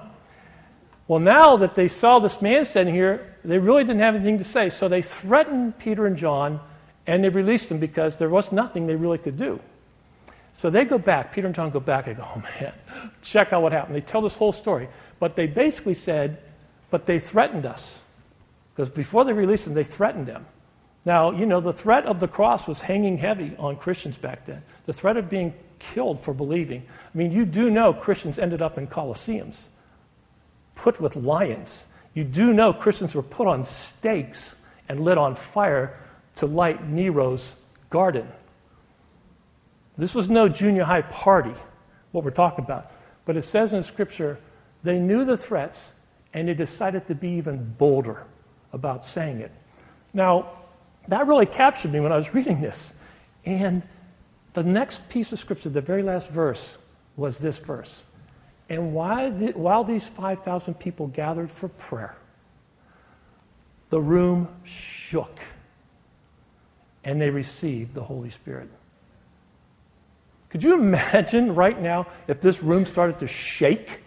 Well, 1.08 1.20
now 1.20 1.58
that 1.58 1.76
they 1.76 1.88
saw 1.88 2.20
this 2.20 2.42
man 2.42 2.66
standing 2.66 2.96
here, 2.96 3.36
they 3.44 3.60
really 3.60 3.84
didn't 3.84 4.00
have 4.00 4.16
anything 4.16 4.40
to 4.40 4.44
say. 4.44 4.70
So 4.70 4.88
they 4.88 5.02
threatened 5.02 5.78
Peter 5.78 6.06
and 6.08 6.18
John 6.18 6.60
and 7.08 7.24
they 7.24 7.30
released 7.30 7.70
them 7.70 7.78
because 7.78 8.16
there 8.16 8.30
was 8.30 8.52
nothing 8.52 8.88
they 8.88 8.96
really 8.96 9.20
could 9.20 9.38
do. 9.38 9.60
So 10.54 10.70
they 10.70 10.86
go 10.86 10.98
back, 10.98 11.34
Peter 11.34 11.48
and 11.48 11.56
John 11.56 11.70
go 11.70 11.80
back 11.80 12.08
and 12.08 12.18
go, 12.18 12.28
oh 12.36 12.42
man, 12.60 12.74
check 13.22 13.54
out 13.54 13.62
what 13.62 13.72
happened. 13.72 13.96
They 13.96 14.02
tell 14.02 14.22
this 14.22 14.36
whole 14.36 14.52
story. 14.52 14.88
But 15.20 15.36
they 15.36 15.48
basically 15.48 15.94
said, 15.94 16.42
but 16.90 17.06
they 17.06 17.20
threatened 17.20 17.66
us. 17.66 18.00
Because 18.74 18.90
before 18.90 19.24
they 19.24 19.34
released 19.34 19.66
them, 19.66 19.74
they 19.74 19.84
threatened 19.84 20.28
them. 20.28 20.46
Now, 21.06 21.32
you 21.32 21.46
know, 21.46 21.62
the 21.62 21.72
threat 21.72 22.06
of 22.06 22.20
the 22.20 22.28
cross 22.28 22.68
was 22.68 22.82
hanging 22.82 23.18
heavy 23.18 23.56
on 23.60 23.78
Christians 23.78 24.18
back 24.18 24.46
then. 24.48 24.64
The 24.88 24.94
threat 24.94 25.18
of 25.18 25.30
being 25.30 25.54
killed 25.80 26.22
for 26.22 26.34
believing. 26.34 26.84
I 27.14 27.18
mean, 27.18 27.32
you 27.32 27.46
do 27.46 27.70
know 27.70 27.94
Christians 27.94 28.40
ended 28.40 28.62
up 28.62 28.78
in 28.78 28.88
Colosseums, 28.88 29.68
put 30.76 31.00
with 31.00 31.16
lions. 31.16 31.86
You 32.14 32.24
do 32.24 32.54
know 32.54 32.74
Christians 32.74 33.16
were 33.16 33.24
put 33.24 33.48
on 33.48 33.64
stakes 33.64 34.56
and 34.88 35.02
lit 35.02 35.18
on 35.18 35.36
fire 35.36 36.00
to 36.38 36.46
light 36.46 36.90
Nero's 36.90 37.56
garden. 37.90 38.28
This 39.98 40.14
was 40.14 40.30
no 40.30 40.50
junior 40.50 40.84
high 40.84 41.04
party, 41.04 41.54
what 42.12 42.24
we're 42.24 42.32
talking 42.32 42.64
about. 42.66 42.92
But 43.26 43.38
it 43.38 43.44
says 43.44 43.74
in 43.74 43.84
Scripture, 43.84 44.40
they 44.84 45.00
knew 45.00 45.26
the 45.26 45.38
threats 45.38 45.92
and 46.34 46.48
they 46.48 46.54
decided 46.54 47.08
to 47.08 47.16
be 47.16 47.30
even 47.30 47.74
bolder 47.78 48.26
about 48.74 49.06
saying 49.06 49.40
it. 49.40 49.52
Now, 50.14 50.52
that 51.08 51.28
really 51.28 51.46
captured 51.46 51.94
me 51.94 52.00
when 52.00 52.12
I 52.12 52.18
was 52.18 52.34
reading 52.34 52.62
this. 52.62 52.94
And 53.46 53.84
the 54.56 54.64
next 54.64 55.08
piece 55.10 55.32
of 55.32 55.40
Scripture, 55.40 55.70
the 55.70 55.82
very 55.82 56.02
last 56.02 56.30
verse, 56.30 56.78
was 57.16 57.38
this 57.38 57.60
verse. 57.60 58.02
And 58.70 58.94
while, 58.94 59.32
the, 59.32 59.52
while 59.52 59.84
these 59.84 60.08
5,000 60.08 60.74
people 60.76 61.08
gathered 61.08 61.52
for 61.52 61.70
prayer, 61.70 62.16
the 63.90 64.02
room 64.02 64.48
shook 64.64 65.40
and 67.04 67.22
they 67.22 67.30
received 67.30 67.94
the 67.94 68.04
Holy 68.04 68.32
Spirit. 68.32 68.70
Could 70.50 70.64
you 70.64 70.74
imagine 70.74 71.54
right 71.54 71.80
now 71.80 72.08
if 72.28 72.42
this 72.42 72.64
room 72.64 72.86
started 72.86 73.20
to 73.20 73.28
shake? 73.28 74.02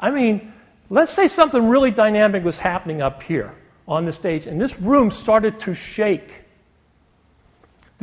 I 0.00 0.10
mean, 0.10 0.52
let's 0.88 1.12
say 1.12 1.26
something 1.26 1.68
really 1.68 1.90
dynamic 1.90 2.44
was 2.44 2.58
happening 2.58 3.02
up 3.02 3.22
here 3.22 3.54
on 3.86 4.06
the 4.06 4.12
stage, 4.12 4.46
and 4.46 4.60
this 4.60 4.80
room 4.80 5.10
started 5.10 5.60
to 5.60 5.74
shake. 5.74 6.43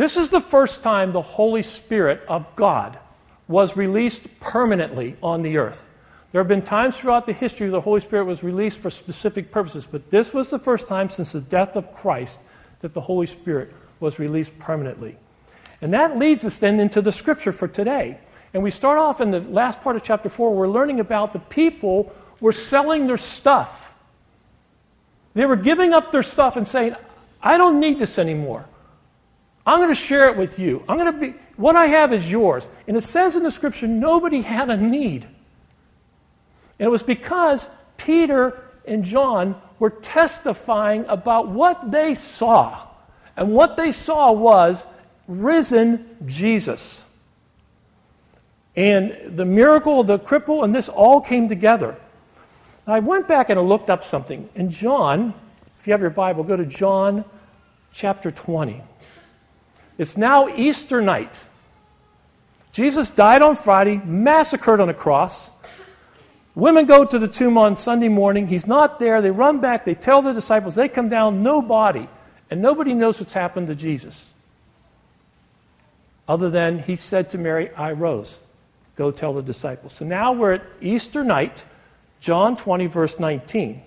This 0.01 0.17
is 0.17 0.31
the 0.31 0.41
first 0.41 0.81
time 0.81 1.11
the 1.11 1.21
Holy 1.21 1.61
Spirit 1.61 2.23
of 2.27 2.55
God 2.55 2.97
was 3.47 3.77
released 3.77 4.23
permanently 4.39 5.15
on 5.21 5.43
the 5.43 5.57
earth. 5.57 5.87
There 6.31 6.41
have 6.41 6.47
been 6.47 6.63
times 6.63 6.97
throughout 6.97 7.27
the 7.27 7.33
history 7.33 7.69
the 7.69 7.81
Holy 7.81 8.01
Spirit 8.01 8.25
was 8.25 8.41
released 8.41 8.79
for 8.79 8.89
specific 8.89 9.51
purposes, 9.51 9.85
but 9.85 10.09
this 10.09 10.33
was 10.33 10.49
the 10.49 10.57
first 10.57 10.87
time 10.87 11.11
since 11.11 11.33
the 11.33 11.39
death 11.39 11.75
of 11.75 11.93
Christ 11.93 12.39
that 12.79 12.95
the 12.95 13.01
Holy 13.01 13.27
Spirit 13.27 13.75
was 13.99 14.17
released 14.17 14.57
permanently. 14.57 15.17
And 15.83 15.93
that 15.93 16.17
leads 16.17 16.45
us 16.45 16.57
then 16.57 16.79
into 16.79 17.03
the 17.03 17.11
scripture 17.11 17.51
for 17.51 17.67
today. 17.67 18.17
And 18.55 18.63
we 18.63 18.71
start 18.71 18.97
off 18.97 19.21
in 19.21 19.29
the 19.29 19.41
last 19.41 19.81
part 19.81 19.97
of 19.97 20.01
chapter 20.01 20.29
4, 20.29 20.55
we're 20.55 20.67
learning 20.67 20.99
about 20.99 21.31
the 21.31 21.37
people 21.37 22.11
were 22.39 22.53
selling 22.53 23.05
their 23.05 23.17
stuff. 23.17 23.93
They 25.35 25.45
were 25.45 25.55
giving 25.55 25.93
up 25.93 26.11
their 26.11 26.23
stuff 26.23 26.57
and 26.57 26.67
saying, 26.67 26.95
I 27.39 27.59
don't 27.59 27.79
need 27.79 27.99
this 27.99 28.17
anymore. 28.17 28.65
I'm 29.65 29.79
going 29.79 29.89
to 29.89 29.95
share 29.95 30.27
it 30.27 30.37
with 30.37 30.57
you. 30.57 30.83
I'm 30.89 30.97
going 30.97 31.13
to 31.13 31.19
be 31.19 31.35
what 31.55 31.75
I 31.75 31.85
have 31.87 32.13
is 32.13 32.29
yours. 32.29 32.67
And 32.87 32.97
it 32.97 33.03
says 33.03 33.35
in 33.35 33.43
the 33.43 33.51
scripture 33.51 33.87
nobody 33.87 34.41
had 34.41 34.69
a 34.69 34.77
need. 34.77 35.23
And 36.79 36.87
it 36.87 36.89
was 36.89 37.03
because 37.03 37.69
Peter 37.97 38.59
and 38.85 39.03
John 39.03 39.61
were 39.77 39.91
testifying 39.91 41.05
about 41.07 41.47
what 41.49 41.91
they 41.91 42.15
saw. 42.15 42.87
And 43.37 43.53
what 43.53 43.77
they 43.77 43.91
saw 43.91 44.31
was 44.31 44.85
risen 45.27 46.17
Jesus. 46.25 47.05
And 48.75 49.37
the 49.37 49.45
miracle 49.45 49.99
of 49.99 50.07
the 50.07 50.17
cripple 50.17 50.63
and 50.63 50.73
this 50.73 50.89
all 50.89 51.21
came 51.21 51.47
together. 51.49 51.95
I 52.87 52.99
went 52.99 53.27
back 53.27 53.49
and 53.49 53.59
I 53.59 53.61
looked 53.61 53.89
up 53.89 54.03
something. 54.03 54.49
In 54.55 54.71
John, 54.71 55.33
if 55.79 55.87
you 55.87 55.93
have 55.93 56.01
your 56.01 56.09
Bible, 56.09 56.43
go 56.43 56.55
to 56.55 56.65
John 56.65 57.23
chapter 57.93 58.31
20. 58.31 58.81
It's 60.01 60.17
now 60.17 60.47
Easter 60.47 60.99
night. 60.99 61.39
Jesus 62.71 63.11
died 63.11 63.43
on 63.43 63.55
Friday, 63.55 63.97
massacred 64.03 64.79
on 64.79 64.89
a 64.89 64.95
cross. 64.95 65.51
Women 66.55 66.87
go 66.87 67.05
to 67.05 67.19
the 67.19 67.27
tomb 67.27 67.55
on 67.55 67.75
Sunday 67.75 68.07
morning. 68.07 68.47
He's 68.47 68.65
not 68.65 68.97
there. 68.97 69.21
They 69.21 69.29
run 69.29 69.59
back. 69.59 69.85
They 69.85 69.93
tell 69.93 70.23
the 70.23 70.33
disciples. 70.33 70.73
They 70.73 70.89
come 70.89 71.07
down, 71.07 71.43
no 71.43 71.61
body. 71.61 72.09
And 72.49 72.63
nobody 72.63 72.95
knows 72.95 73.19
what's 73.19 73.33
happened 73.33 73.67
to 73.67 73.75
Jesus. 73.75 74.25
Other 76.27 76.49
than 76.49 76.79
he 76.79 76.95
said 76.95 77.29
to 77.29 77.37
Mary, 77.37 77.69
I 77.75 77.91
rose. 77.91 78.39
Go 78.95 79.11
tell 79.11 79.33
the 79.33 79.43
disciples. 79.43 79.93
So 79.93 80.03
now 80.03 80.31
we're 80.31 80.53
at 80.53 80.63
Easter 80.81 81.23
night, 81.23 81.63
John 82.21 82.57
20, 82.57 82.87
verse 82.87 83.19
19. 83.19 83.83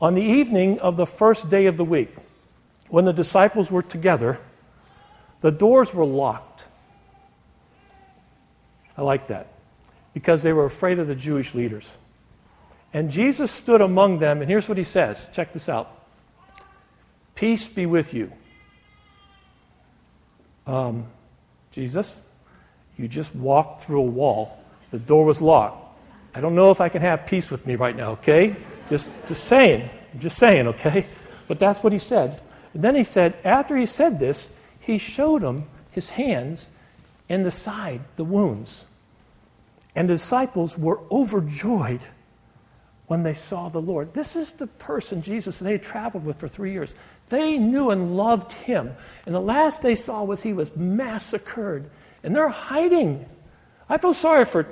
On 0.00 0.16
the 0.16 0.20
evening 0.20 0.80
of 0.80 0.96
the 0.96 1.06
first 1.06 1.48
day 1.48 1.66
of 1.66 1.76
the 1.76 1.84
week, 1.84 2.12
when 2.88 3.04
the 3.04 3.12
disciples 3.12 3.70
were 3.70 3.84
together, 3.84 4.40
the 5.40 5.50
doors 5.50 5.94
were 5.94 6.04
locked. 6.04 6.64
I 8.96 9.02
like 9.02 9.28
that 9.28 9.48
because 10.12 10.42
they 10.42 10.52
were 10.52 10.64
afraid 10.64 10.98
of 10.98 11.06
the 11.06 11.14
Jewish 11.14 11.54
leaders. 11.54 11.96
And 12.92 13.10
Jesus 13.10 13.50
stood 13.50 13.80
among 13.80 14.18
them, 14.18 14.40
and 14.40 14.50
here's 14.50 14.68
what 14.68 14.78
he 14.78 14.84
says 14.84 15.28
check 15.32 15.52
this 15.52 15.68
out 15.68 15.90
Peace 17.34 17.68
be 17.68 17.86
with 17.86 18.14
you. 18.14 18.32
Um, 20.66 21.06
Jesus, 21.70 22.20
you 22.96 23.06
just 23.06 23.34
walked 23.34 23.82
through 23.82 24.00
a 24.00 24.10
wall. 24.10 24.58
The 24.90 24.98
door 24.98 25.24
was 25.24 25.40
locked. 25.40 25.84
I 26.34 26.40
don't 26.40 26.54
know 26.54 26.70
if 26.70 26.80
I 26.80 26.88
can 26.88 27.00
have 27.02 27.26
peace 27.26 27.50
with 27.50 27.66
me 27.66 27.76
right 27.76 27.96
now, 27.96 28.12
okay? 28.12 28.56
Just, 28.90 29.08
just 29.28 29.44
saying. 29.44 29.88
Just 30.18 30.36
saying, 30.36 30.66
okay? 30.68 31.06
But 31.46 31.58
that's 31.58 31.82
what 31.82 31.92
he 31.92 31.98
said. 31.98 32.42
And 32.74 32.82
then 32.82 32.94
he 32.94 33.04
said, 33.04 33.36
after 33.44 33.76
he 33.76 33.86
said 33.86 34.18
this, 34.18 34.50
he 34.88 34.96
showed 34.96 35.42
him 35.42 35.64
his 35.90 36.08
hands 36.08 36.70
and 37.28 37.44
the 37.44 37.50
side, 37.50 38.00
the 38.16 38.24
wounds. 38.24 38.86
And 39.94 40.08
the 40.08 40.14
disciples 40.14 40.78
were 40.78 41.00
overjoyed 41.10 42.06
when 43.06 43.22
they 43.22 43.34
saw 43.34 43.68
the 43.68 43.82
Lord. 43.82 44.14
This 44.14 44.34
is 44.34 44.52
the 44.52 44.66
person 44.66 45.20
Jesus 45.20 45.58
they 45.58 45.72
had 45.72 45.82
traveled 45.82 46.24
with 46.24 46.38
for 46.38 46.48
three 46.48 46.72
years. 46.72 46.94
They 47.28 47.58
knew 47.58 47.90
and 47.90 48.16
loved 48.16 48.52
him. 48.52 48.94
And 49.26 49.34
the 49.34 49.40
last 49.40 49.82
they 49.82 49.94
saw 49.94 50.24
was 50.24 50.42
he 50.42 50.54
was 50.54 50.74
massacred. 50.74 51.90
And 52.22 52.34
they're 52.34 52.48
hiding. 52.48 53.26
I 53.90 53.98
feel 53.98 54.14
sorry 54.14 54.46
for 54.46 54.66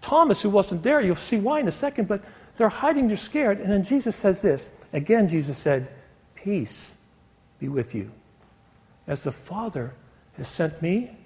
Thomas, 0.00 0.42
who 0.42 0.50
wasn't 0.50 0.84
there. 0.84 1.00
You'll 1.00 1.16
see 1.16 1.38
why 1.38 1.58
in 1.58 1.66
a 1.66 1.72
second, 1.72 2.06
but 2.06 2.22
they're 2.56 2.68
hiding, 2.68 3.08
they're 3.08 3.16
scared. 3.16 3.58
And 3.58 3.68
then 3.68 3.82
Jesus 3.82 4.14
says 4.14 4.42
this. 4.42 4.70
Again, 4.92 5.28
Jesus 5.28 5.58
said, 5.58 5.88
Peace 6.36 6.94
be 7.58 7.68
with 7.68 7.96
you. 7.96 8.12
As 9.06 9.22
the 9.22 9.32
Father 9.32 9.94
has 10.36 10.48
sent 10.48 10.82
me, 10.82 11.16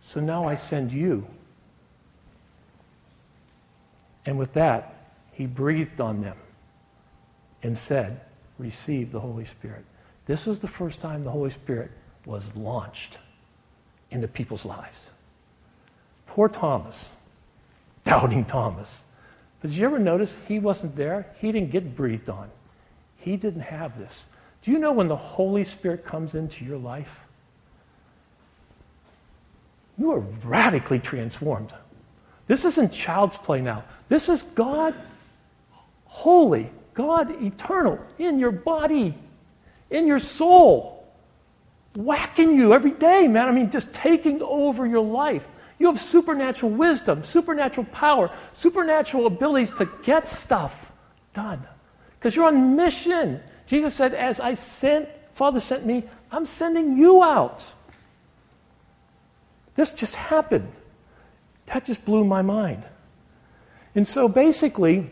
so 0.00 0.20
now 0.20 0.44
I 0.44 0.54
send 0.54 0.92
you. 0.92 1.26
And 4.26 4.38
with 4.38 4.52
that, 4.54 4.94
he 5.32 5.46
breathed 5.46 6.00
on 6.00 6.20
them 6.20 6.36
and 7.62 7.76
said, 7.76 8.20
Receive 8.58 9.12
the 9.12 9.20
Holy 9.20 9.44
Spirit. 9.44 9.84
This 10.26 10.44
was 10.44 10.58
the 10.58 10.68
first 10.68 11.00
time 11.00 11.24
the 11.24 11.30
Holy 11.30 11.50
Spirit 11.50 11.90
was 12.26 12.54
launched 12.54 13.18
into 14.10 14.28
people's 14.28 14.64
lives. 14.64 15.10
Poor 16.26 16.48
Thomas, 16.48 17.12
doubting 18.04 18.44
Thomas. 18.44 19.04
But 19.60 19.70
did 19.70 19.78
you 19.78 19.86
ever 19.86 19.98
notice 19.98 20.36
he 20.46 20.58
wasn't 20.58 20.96
there? 20.96 21.34
He 21.38 21.52
didn't 21.52 21.70
get 21.70 21.96
breathed 21.96 22.28
on. 22.28 22.50
He 23.16 23.36
didn't 23.36 23.62
have 23.62 23.98
this. 23.98 24.26
Do 24.62 24.70
you 24.70 24.78
know 24.78 24.92
when 24.92 25.08
the 25.08 25.16
Holy 25.16 25.64
Spirit 25.64 26.04
comes 26.04 26.34
into 26.34 26.64
your 26.64 26.78
life? 26.78 27.20
You 29.96 30.12
are 30.12 30.20
radically 30.20 30.98
transformed. 30.98 31.72
This 32.46 32.64
isn't 32.64 32.92
child's 32.92 33.36
play 33.36 33.60
now. 33.60 33.84
This 34.08 34.28
is 34.28 34.42
God 34.54 34.94
holy, 36.08 36.70
God 36.94 37.42
eternal 37.42 37.98
in 38.18 38.38
your 38.38 38.50
body, 38.50 39.14
in 39.90 40.06
your 40.06 40.18
soul, 40.18 41.06
whacking 41.94 42.54
you 42.54 42.72
every 42.72 42.90
day, 42.90 43.28
man. 43.28 43.48
I 43.48 43.52
mean, 43.52 43.70
just 43.70 43.92
taking 43.92 44.42
over 44.42 44.86
your 44.86 45.04
life. 45.04 45.46
You 45.78 45.86
have 45.86 46.00
supernatural 46.00 46.72
wisdom, 46.72 47.24
supernatural 47.24 47.86
power, 47.92 48.30
supernatural 48.54 49.26
abilities 49.26 49.70
to 49.72 49.88
get 50.02 50.28
stuff 50.28 50.90
done 51.34 51.64
because 52.18 52.34
you're 52.34 52.46
on 52.46 52.74
mission. 52.74 53.40
Jesus 53.68 53.94
said, 53.94 54.14
As 54.14 54.40
I 54.40 54.54
sent, 54.54 55.08
Father 55.34 55.60
sent 55.60 55.86
me, 55.86 56.04
I'm 56.32 56.46
sending 56.46 56.96
you 56.96 57.22
out. 57.22 57.64
This 59.76 59.92
just 59.92 60.16
happened. 60.16 60.72
That 61.66 61.84
just 61.84 62.04
blew 62.04 62.24
my 62.24 62.42
mind. 62.42 62.82
And 63.94 64.08
so 64.08 64.26
basically, 64.26 65.10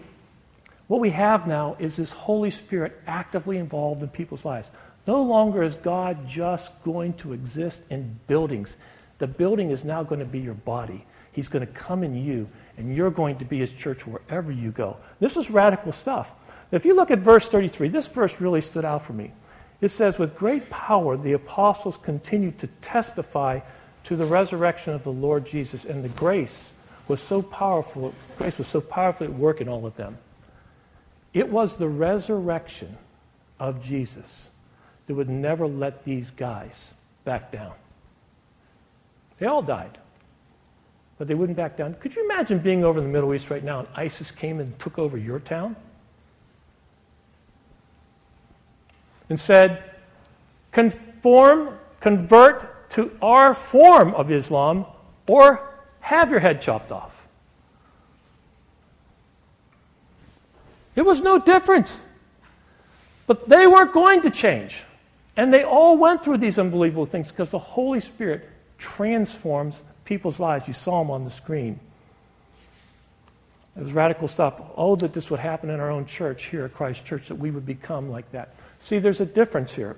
what 0.88 1.00
we 1.00 1.10
have 1.10 1.46
now 1.46 1.76
is 1.78 1.96
this 1.96 2.12
Holy 2.12 2.50
Spirit 2.50 2.98
actively 3.06 3.58
involved 3.58 4.02
in 4.02 4.08
people's 4.08 4.44
lives. 4.44 4.70
No 5.06 5.22
longer 5.22 5.62
is 5.62 5.75
God 5.75 6.26
just 6.26 6.72
going 6.82 7.12
to 7.14 7.34
exist 7.34 7.82
in 7.90 8.18
buildings. 8.26 8.76
The 9.18 9.26
building 9.26 9.70
is 9.70 9.84
now 9.84 10.02
going 10.02 10.20
to 10.20 10.26
be 10.26 10.40
your 10.40 10.54
body. 10.54 11.04
He's 11.32 11.48
going 11.48 11.66
to 11.66 11.72
come 11.72 12.02
in 12.02 12.14
you, 12.14 12.48
and 12.78 12.96
you're 12.96 13.10
going 13.10 13.36
to 13.38 13.44
be 13.44 13.58
his 13.58 13.70
church 13.70 14.06
wherever 14.06 14.50
you 14.50 14.70
go. 14.70 14.96
This 15.20 15.36
is 15.36 15.50
radical 15.50 15.92
stuff. 15.92 16.32
If 16.70 16.85
you 16.85 16.94
look 16.94 17.11
at 17.11 17.20
verse 17.20 17.49
33, 17.49 17.88
this 17.88 18.06
verse 18.06 18.40
really 18.40 18.61
stood 18.61 18.85
out 18.85 19.04
for 19.04 19.12
me. 19.12 19.32
It 19.80 19.88
says, 19.88 20.18
With 20.18 20.37
great 20.37 20.68
power 20.70 21.16
the 21.16 21.32
apostles 21.32 21.96
continued 21.96 22.58
to 22.58 22.66
testify 22.80 23.61
to 24.04 24.16
the 24.16 24.26
resurrection 24.26 24.94
of 24.94 25.04
the 25.04 25.12
Lord 25.12 25.46
Jesus, 25.46 25.85
and 25.85 26.02
the 26.02 26.08
grace 26.11 26.73
was 27.08 27.20
so 27.20 27.42
powerful, 27.42 28.14
grace 28.38 28.58
was 28.58 28.66
so 28.66 28.80
powerfully 28.80 29.28
at 29.28 29.35
work 29.35 29.61
in 29.61 29.68
all 29.68 29.87
of 29.87 29.96
them. 29.96 30.18
It 31.35 31.49
was 31.49 31.76
the 31.76 31.88
resurrection 31.88 32.96
of 33.61 33.82
Jesus 33.82 34.49
that 35.06 35.14
would 35.14 35.28
never 35.28 35.66
let 35.66 36.04
these 36.04 36.30
guys 36.30 36.94
back 37.25 37.52
down. 37.52 37.73
They 39.38 39.46
all 39.46 39.62
died, 39.62 39.99
but 41.18 41.28
they 41.28 41.35
wouldn't 41.35 41.56
back 41.56 41.76
down. 41.76 41.94
Could 41.94 42.16
you 42.16 42.25
imagine 42.25 42.58
being 42.58 42.85
over 42.85 42.99
in 42.99 43.04
the 43.04 43.12
Middle 43.12 43.35
East 43.35 43.50
right 43.50 43.62
now 43.62 43.80
and 43.80 43.88
ISIS 43.94 44.30
came 44.30 44.61
and 44.61 44.76
took 44.78 44.99
over 44.99 45.16
your 45.16 45.38
town? 45.38 45.76
And 49.28 49.38
said, 49.40 49.83
conform, 50.73 51.78
convert 52.00 52.90
to 52.90 53.16
our 53.21 53.54
form 53.54 54.14
of 54.14 54.30
Islam 54.30 54.87
or 55.26 55.68
have 56.00 56.30
your 56.30 56.40
head 56.40 56.62
chopped 56.62 56.92
off. 56.92 57.12
It 60.95 61.04
was 61.04 61.21
no 61.21 61.38
different. 61.38 61.95
But 63.26 63.49
they 63.49 63.66
weren't 63.66 63.92
going 63.92 64.23
to 64.23 64.30
change. 64.30 64.85
And 65.37 65.52
they 65.52 65.64
all 65.64 65.97
went 65.99 66.25
through 66.25 66.38
these 66.38 66.59
unbelievable 66.59 67.06
things 67.06 67.28
because 67.28 67.50
the 67.50 67.59
Holy 67.59 68.00
Spirit 68.00 68.49
transforms 68.78 69.83
people's 70.04 70.40
lives. 70.40 70.66
You 70.66 70.75
saw 70.75 71.02
them 71.02 71.11
on 71.11 71.25
the 71.25 71.30
screen. 71.30 71.78
It 73.76 73.83
was 73.83 73.92
radical 73.92 74.28
stuff. 74.28 74.61
Oh, 74.76 74.97
that 74.97 75.12
this 75.12 75.30
would 75.30 75.40
happen 75.40 75.71
in 75.71 75.80
our 75.80 75.90
own 75.90 76.06
church 76.06 76.47
here 76.47 76.64
at 76.64 76.75
Christ 76.75 77.04
Church, 77.04 77.28
that 77.28 77.35
we 77.35 77.50
would 77.50 77.66
become 77.66 78.11
like 78.11 78.30
that. 78.33 78.54
See, 78.78 78.99
there's 78.99 79.21
a 79.21 79.26
difference 79.26 79.75
here. 79.75 79.97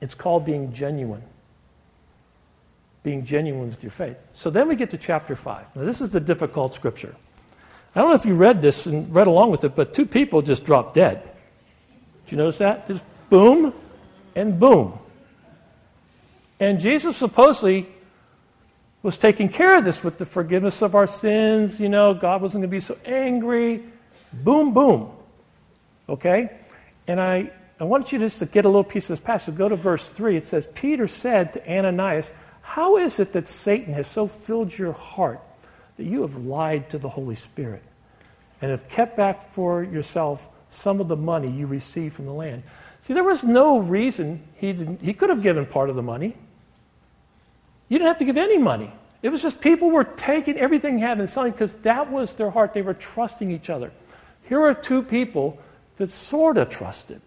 It's 0.00 0.14
called 0.14 0.44
being 0.44 0.72
genuine 0.72 1.22
being 3.04 3.24
genuine 3.24 3.68
with 3.68 3.82
your 3.84 3.92
faith. 3.92 4.16
So 4.32 4.50
then 4.50 4.66
we 4.66 4.74
get 4.74 4.90
to 4.90 4.98
chapter 4.98 5.36
5. 5.36 5.76
Now, 5.76 5.84
this 5.84 6.00
is 6.00 6.08
the 6.08 6.20
difficult 6.20 6.74
scripture. 6.74 7.14
I 7.94 8.00
don't 8.00 8.08
know 8.08 8.16
if 8.16 8.26
you 8.26 8.34
read 8.34 8.60
this 8.60 8.86
and 8.86 9.14
read 9.14 9.28
along 9.28 9.52
with 9.52 9.62
it, 9.62 9.76
but 9.76 9.94
two 9.94 10.06
people 10.06 10.42
just 10.42 10.64
dropped 10.64 10.94
dead. 10.94 11.22
Did 12.24 12.32
you 12.32 12.38
notice 12.38 12.58
that? 12.58 12.88
Just 12.88 13.04
boom 13.30 13.72
and 14.34 14.58
boom. 14.58 14.98
And 16.58 16.80
Jesus 16.80 17.16
supposedly 17.16 17.88
was 19.04 19.18
taking 19.18 19.50
care 19.50 19.76
of 19.76 19.84
this 19.84 20.02
with 20.02 20.16
the 20.16 20.24
forgiveness 20.24 20.80
of 20.80 20.94
our 20.94 21.06
sins. 21.06 21.78
You 21.78 21.90
know, 21.90 22.14
God 22.14 22.40
wasn't 22.40 22.62
going 22.62 22.70
to 22.70 22.74
be 22.74 22.80
so 22.80 22.96
angry. 23.04 23.84
Boom, 24.32 24.72
boom. 24.72 25.10
Okay? 26.08 26.50
And 27.06 27.20
I, 27.20 27.52
I 27.78 27.84
want 27.84 28.12
you 28.12 28.18
just 28.18 28.38
to 28.38 28.46
get 28.46 28.64
a 28.64 28.68
little 28.68 28.82
piece 28.82 29.04
of 29.04 29.08
this 29.10 29.20
passage. 29.20 29.56
Go 29.56 29.68
to 29.68 29.76
verse 29.76 30.08
3. 30.08 30.38
It 30.38 30.46
says, 30.46 30.66
Peter 30.74 31.06
said 31.06 31.52
to 31.52 31.70
Ananias, 31.70 32.32
how 32.62 32.96
is 32.96 33.20
it 33.20 33.34
that 33.34 33.46
Satan 33.46 33.92
has 33.92 34.06
so 34.06 34.26
filled 34.26 34.76
your 34.76 34.92
heart 34.92 35.40
that 35.98 36.04
you 36.04 36.22
have 36.22 36.36
lied 36.36 36.88
to 36.90 36.98
the 36.98 37.10
Holy 37.10 37.34
Spirit 37.34 37.82
and 38.62 38.70
have 38.70 38.88
kept 38.88 39.18
back 39.18 39.52
for 39.52 39.84
yourself 39.84 40.48
some 40.70 40.98
of 40.98 41.08
the 41.08 41.16
money 41.16 41.50
you 41.50 41.66
received 41.66 42.14
from 42.14 42.24
the 42.24 42.32
land? 42.32 42.62
See, 43.02 43.12
there 43.12 43.22
was 43.22 43.44
no 43.44 43.80
reason 43.80 44.42
he 44.54 44.72
didn't, 44.72 45.02
he 45.02 45.12
could 45.12 45.28
have 45.28 45.42
given 45.42 45.66
part 45.66 45.90
of 45.90 45.96
the 45.96 46.02
money. 46.02 46.38
You 47.88 47.98
didn't 47.98 48.08
have 48.08 48.18
to 48.18 48.24
give 48.24 48.36
any 48.36 48.58
money. 48.58 48.92
It 49.22 49.30
was 49.30 49.42
just 49.42 49.60
people 49.60 49.90
were 49.90 50.04
taking 50.04 50.58
everything 50.58 50.96
they 50.96 51.02
had 51.02 51.18
and 51.18 51.28
selling 51.28 51.52
because 51.52 51.76
that 51.76 52.10
was 52.10 52.34
their 52.34 52.50
heart. 52.50 52.74
They 52.74 52.82
were 52.82 52.94
trusting 52.94 53.50
each 53.50 53.70
other. 53.70 53.90
Here 54.48 54.60
are 54.60 54.74
two 54.74 55.02
people 55.02 55.58
that 55.96 56.12
sort 56.12 56.58
of 56.58 56.68
trusted. 56.68 57.20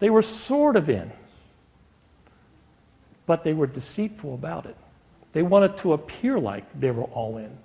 They 0.00 0.10
were 0.10 0.22
sort 0.22 0.76
of 0.76 0.88
in 0.88 1.12
but 3.26 3.44
they 3.44 3.54
were 3.54 3.66
deceitful 3.66 4.34
about 4.34 4.66
it. 4.66 4.76
They 5.32 5.42
wanted 5.42 5.76
to 5.78 5.92
appear 5.92 6.38
like 6.38 6.64
they 6.78 6.90
were 6.90 7.04
all 7.04 7.38
in. 7.38 7.56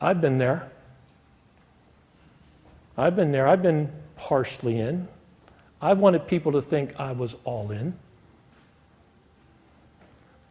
I've 0.00 0.20
been 0.20 0.38
there. 0.38 0.70
I've 2.96 3.14
been 3.16 3.32
there. 3.32 3.46
I've 3.46 3.62
been 3.62 3.90
partially 4.16 4.80
in. 4.80 5.08
I 5.80 5.92
wanted 5.92 6.26
people 6.26 6.52
to 6.52 6.62
think 6.62 6.98
I 6.98 7.12
was 7.12 7.36
all 7.44 7.70
in. 7.70 7.94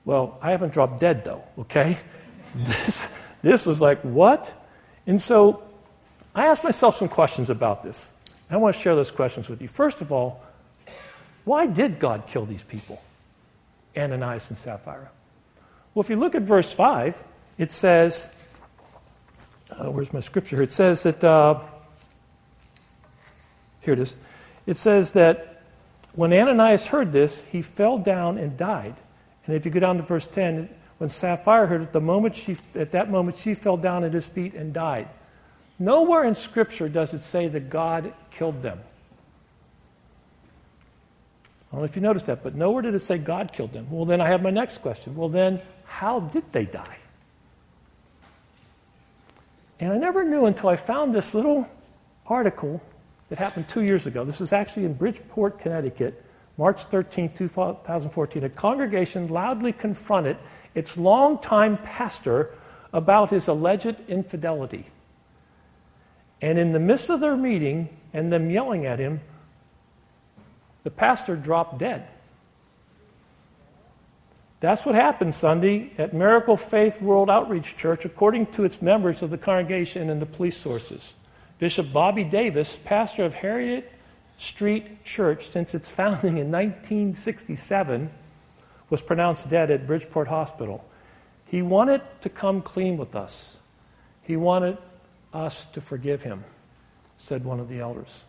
Well, 0.05 0.37
I 0.41 0.51
haven't 0.51 0.73
dropped 0.73 0.99
dead 0.99 1.23
though, 1.23 1.43
okay? 1.59 1.97
This, 2.55 3.11
this 3.43 3.63
was 3.63 3.79
like, 3.79 4.01
what? 4.01 4.51
And 5.05 5.21
so 5.21 5.61
I 6.33 6.47
asked 6.47 6.63
myself 6.63 6.97
some 6.97 7.07
questions 7.07 7.51
about 7.51 7.83
this. 7.83 8.09
I 8.49 8.57
want 8.57 8.75
to 8.75 8.81
share 8.81 8.95
those 8.95 9.11
questions 9.11 9.47
with 9.49 9.61
you. 9.61 9.67
First 9.67 10.01
of 10.01 10.11
all, 10.11 10.41
why 11.45 11.67
did 11.67 11.99
God 11.99 12.23
kill 12.27 12.45
these 12.45 12.63
people, 12.63 13.01
Ananias 13.95 14.49
and 14.49 14.57
Sapphira? 14.57 15.09
Well, 15.93 16.01
if 16.01 16.09
you 16.09 16.15
look 16.15 16.35
at 16.35 16.41
verse 16.41 16.71
5, 16.71 17.23
it 17.57 17.71
says, 17.71 18.29
uh, 19.71 19.91
where's 19.91 20.13
my 20.13 20.19
scripture 20.19 20.55
here? 20.55 20.63
It 20.63 20.71
says 20.71 21.03
that, 21.03 21.23
uh, 21.23 21.59
here 23.81 23.93
it 23.93 23.99
is. 23.99 24.15
It 24.65 24.77
says 24.77 25.13
that 25.13 25.61
when 26.13 26.33
Ananias 26.33 26.87
heard 26.87 27.11
this, 27.11 27.43
he 27.51 27.61
fell 27.61 27.97
down 27.97 28.37
and 28.37 28.57
died. 28.57 28.95
And 29.49 29.57
if 29.57 29.65
you 29.65 29.71
go 29.71 29.79
down 29.79 29.97
to 29.97 30.03
verse 30.03 30.27
10, 30.27 30.69
when 30.99 31.09
Sapphira 31.09 31.65
heard 31.65 31.81
it, 31.81 31.91
the 31.91 31.99
moment 31.99 32.35
she, 32.35 32.55
at 32.75 32.91
that 32.91 33.09
moment 33.09 33.37
she 33.37 33.55
fell 33.55 33.77
down 33.77 34.03
at 34.03 34.13
his 34.13 34.27
feet 34.27 34.53
and 34.53 34.71
died. 34.71 35.07
Nowhere 35.79 36.23
in 36.23 36.35
Scripture 36.35 36.87
does 36.87 37.15
it 37.15 37.23
say 37.23 37.47
that 37.47 37.71
God 37.71 38.13
killed 38.29 38.61
them. 38.61 38.79
I 41.67 41.71
don't 41.71 41.79
know 41.79 41.85
if 41.85 41.95
you 41.95 42.03
noticed 42.03 42.27
that, 42.27 42.43
but 42.43 42.53
nowhere 42.53 42.83
did 42.83 42.93
it 42.93 42.99
say 42.99 43.17
God 43.17 43.51
killed 43.51 43.73
them. 43.73 43.87
Well, 43.89 44.05
then 44.05 44.21
I 44.21 44.27
have 44.27 44.43
my 44.43 44.51
next 44.51 44.83
question. 44.83 45.15
Well, 45.15 45.29
then, 45.29 45.61
how 45.85 46.19
did 46.19 46.43
they 46.51 46.65
die? 46.65 46.97
And 49.79 49.91
I 49.91 49.97
never 49.97 50.23
knew 50.23 50.45
until 50.45 50.69
I 50.69 50.75
found 50.75 51.11
this 51.11 51.33
little 51.33 51.67
article 52.27 52.83
that 53.29 53.39
happened 53.39 53.67
two 53.67 53.81
years 53.81 54.05
ago. 54.05 54.23
This 54.23 54.39
was 54.39 54.53
actually 54.53 54.85
in 54.85 54.93
Bridgeport, 54.93 55.59
Connecticut, 55.59 56.23
March 56.59 56.83
13, 56.83 57.31
2014. 57.35 58.43
A 58.43 58.49
congregation 58.49 59.29
loudly 59.29 59.71
confronted 59.71 60.35
its 60.75 60.97
longtime 60.97 61.77
pastor 61.77 62.49
about 62.91 63.29
his 63.29 63.47
alleged 63.47 63.95
infidelity. 64.09 64.85
And 66.41 66.59
in 66.59 66.73
the 66.73 66.79
midst 66.79 67.09
of 67.09 67.21
their 67.21 67.37
meeting 67.37 67.87
and 68.11 68.29
them 68.29 68.49
yelling 68.49 68.85
at 68.85 68.99
him, 68.99 69.21
the 70.83 70.91
pastor 70.91 71.37
dropped 71.37 71.77
dead. 71.77 72.05
That's 74.59 74.85
what 74.85 74.95
happened 74.95 75.33
Sunday 75.33 75.93
at 75.97 76.13
Miracle 76.13 76.57
Faith 76.57 77.01
World 77.01 77.29
Outreach 77.29 77.77
Church, 77.77 78.03
according 78.03 78.47
to 78.47 78.65
its 78.65 78.81
members 78.81 79.21
of 79.21 79.29
the 79.29 79.37
congregation 79.37 80.09
and 80.09 80.21
the 80.21 80.25
police 80.25 80.57
sources. 80.57 81.15
Bishop 81.57 81.93
Bobby 81.93 82.25
Davis, 82.25 82.77
pastor 82.83 83.23
of 83.23 83.33
Harriet 83.33 83.89
Street 84.39 85.03
Church 85.03 85.51
since 85.51 85.75
its 85.75 85.89
founding 85.89 86.37
in 86.37 86.49
1967, 86.49 88.09
was 88.89 89.01
pronounced 89.01 89.49
dead 89.49 89.69
at 89.69 89.85
Bridgeport 89.85 90.29
Hospital. 90.29 90.83
He 91.45 91.61
wanted 91.61 92.01
to 92.21 92.29
come 92.29 92.61
clean 92.61 92.97
with 92.97 93.15
us. 93.15 93.57
He 94.23 94.35
wanted 94.35 94.77
us 95.33 95.65
to 95.73 95.81
forgive 95.81 96.23
him, 96.23 96.43
said 97.17 97.43
one 97.43 97.59
of 97.59 97.69
the 97.69 97.79
elders. 97.79 98.21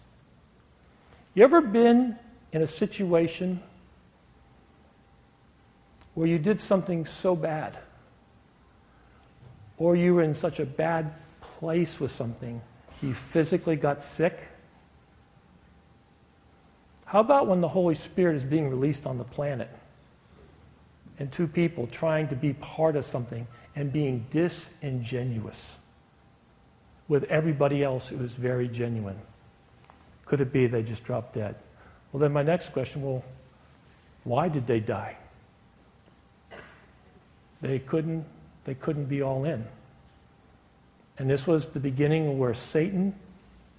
You 1.35 1.45
ever 1.45 1.61
been 1.61 2.19
in 2.53 2.63
a 2.63 2.67
situation 2.67 3.63
where 6.15 6.27
you 6.27 6.39
did 6.39 6.61
something 6.61 7.07
so 7.07 7.37
bad, 7.37 7.79
or 9.79 9.95
you 9.95 10.15
were 10.15 10.23
in 10.23 10.35
such 10.35 10.59
a 10.59 10.67
bad 10.67 11.15
place 11.41 12.01
with 12.01 12.11
something, 12.11 12.61
you 13.01 13.15
physically 13.15 13.77
got 13.77 14.03
sick? 14.03 14.50
How 17.11 17.19
about 17.19 17.49
when 17.49 17.61
the 17.61 17.67
Holy 17.67 17.97
Spirit 17.97 18.37
is 18.37 18.45
being 18.45 18.71
released 18.71 19.05
on 19.05 19.19
the 19.19 19.25
planet 19.25 19.69
and 21.19 21.33
two 21.33 21.49
people 21.49 21.89
trying 21.89 22.29
to 22.29 22.37
be 22.37 22.53
part 22.53 22.95
of 22.95 23.05
something 23.05 23.49
and 23.75 23.93
being 23.93 24.25
disingenuous 24.31 25.77
with 27.09 27.25
everybody 27.25 27.83
else 27.83 28.07
who 28.07 28.23
is 28.23 28.35
very 28.35 28.69
genuine? 28.69 29.19
Could 30.25 30.41
it 30.41 30.53
be 30.53 30.69
they 30.69 30.85
just 30.85 31.03
dropped 31.03 31.33
dead? 31.33 31.57
Well, 32.13 32.21
then 32.21 32.33
my 32.33 32.45
next 32.45 32.73
question 32.73 33.03
well, 33.03 33.25
why 34.23 34.49
did 34.49 34.69
they 34.69 34.79
die? 34.79 35.17
They 37.61 37.81
couldn't, 37.81 38.25
they 38.63 38.75
couldn't 38.75 39.07
be 39.07 39.21
all 39.21 39.45
in. 39.45 39.67
And 41.19 41.29
this 41.29 41.45
was 41.45 41.67
the 41.67 41.81
beginning 41.81 42.39
where 42.39 42.55
Satan 42.55 43.17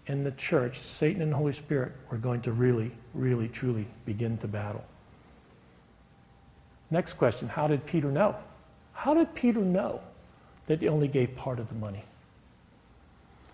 and 0.09 0.25
the 0.25 0.31
church, 0.31 0.79
Satan 0.79 1.21
and 1.21 1.31
the 1.31 1.37
Holy 1.37 1.53
Spirit, 1.53 1.93
were 2.09 2.17
going 2.17 2.41
to 2.41 2.51
really, 2.51 2.91
really, 3.13 3.47
truly 3.47 3.87
begin 4.05 4.37
to 4.39 4.47
battle. 4.47 4.83
Next 6.89 7.13
question 7.13 7.47
How 7.47 7.67
did 7.67 7.85
Peter 7.85 8.11
know? 8.11 8.35
How 8.93 9.13
did 9.13 9.33
Peter 9.33 9.61
know 9.61 10.01
that 10.67 10.81
he 10.81 10.87
only 10.87 11.07
gave 11.07 11.35
part 11.35 11.59
of 11.59 11.67
the 11.67 11.75
money? 11.75 12.03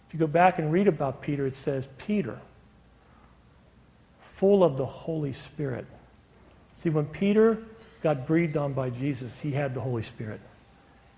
If 0.07 0.13
you 0.13 0.19
go 0.19 0.27
back 0.27 0.57
and 0.59 0.71
read 0.71 0.87
about 0.87 1.21
Peter, 1.21 1.45
it 1.45 1.55
says, 1.55 1.87
Peter, 1.97 2.39
full 4.21 4.63
of 4.63 4.77
the 4.77 4.85
Holy 4.85 5.33
Spirit. 5.33 5.85
See, 6.73 6.89
when 6.89 7.05
Peter 7.05 7.57
got 8.01 8.25
breathed 8.25 8.55
on 8.55 8.73
by 8.73 8.89
Jesus, 8.89 9.39
he 9.39 9.51
had 9.51 9.73
the 9.73 9.81
Holy 9.81 10.03
Spirit. 10.03 10.39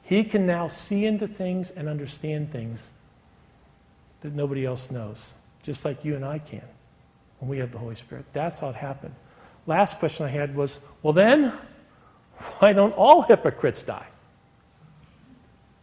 He 0.01 0.23
can 0.23 0.47
now 0.47 0.67
see 0.67 1.05
into 1.05 1.27
things 1.27 1.69
and 1.69 1.87
understand 1.87 2.51
things 2.51 2.91
that 4.21 4.33
nobody 4.33 4.65
else 4.65 4.89
knows, 4.89 5.35
just 5.61 5.85
like 5.85 6.03
you 6.03 6.15
and 6.15 6.25
I 6.25 6.39
can 6.39 6.63
when 7.39 7.49
we 7.49 7.57
have 7.59 7.71
the 7.71 7.77
Holy 7.77 7.95
Spirit. 7.95 8.25
That's 8.33 8.59
how 8.59 8.69
it 8.69 8.75
happened. 8.75 9.15
Last 9.65 9.99
question 9.99 10.25
I 10.25 10.29
had 10.29 10.55
was 10.55 10.79
well, 11.01 11.13
then, 11.13 11.53
why 12.59 12.73
don't 12.73 12.93
all 12.93 13.21
hypocrites 13.21 13.81
die? 13.81 14.07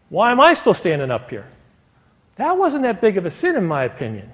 Why 0.09 0.31
am 0.31 0.41
I 0.41 0.55
still 0.55 0.75
standing 0.75 1.11
up 1.11 1.31
here? 1.31 1.47
That 2.37 2.57
wasn't 2.57 2.83
that 2.83 3.01
big 3.01 3.17
of 3.17 3.27
a 3.27 3.31
sin, 3.31 3.57
in 3.57 3.65
my 3.65 3.85
opinion. 3.85 4.33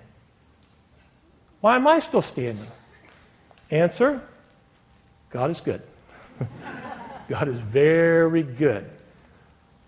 Why 1.61 1.77
am 1.77 1.87
I 1.87 2.01
still 2.01 2.23
standing? 2.23 2.67
Answer 3.71 4.21
God 5.31 5.51
is 5.51 5.61
good. 5.61 5.83
God 7.29 7.49
is 7.49 7.59
very 7.59 8.43
good. 8.43 8.91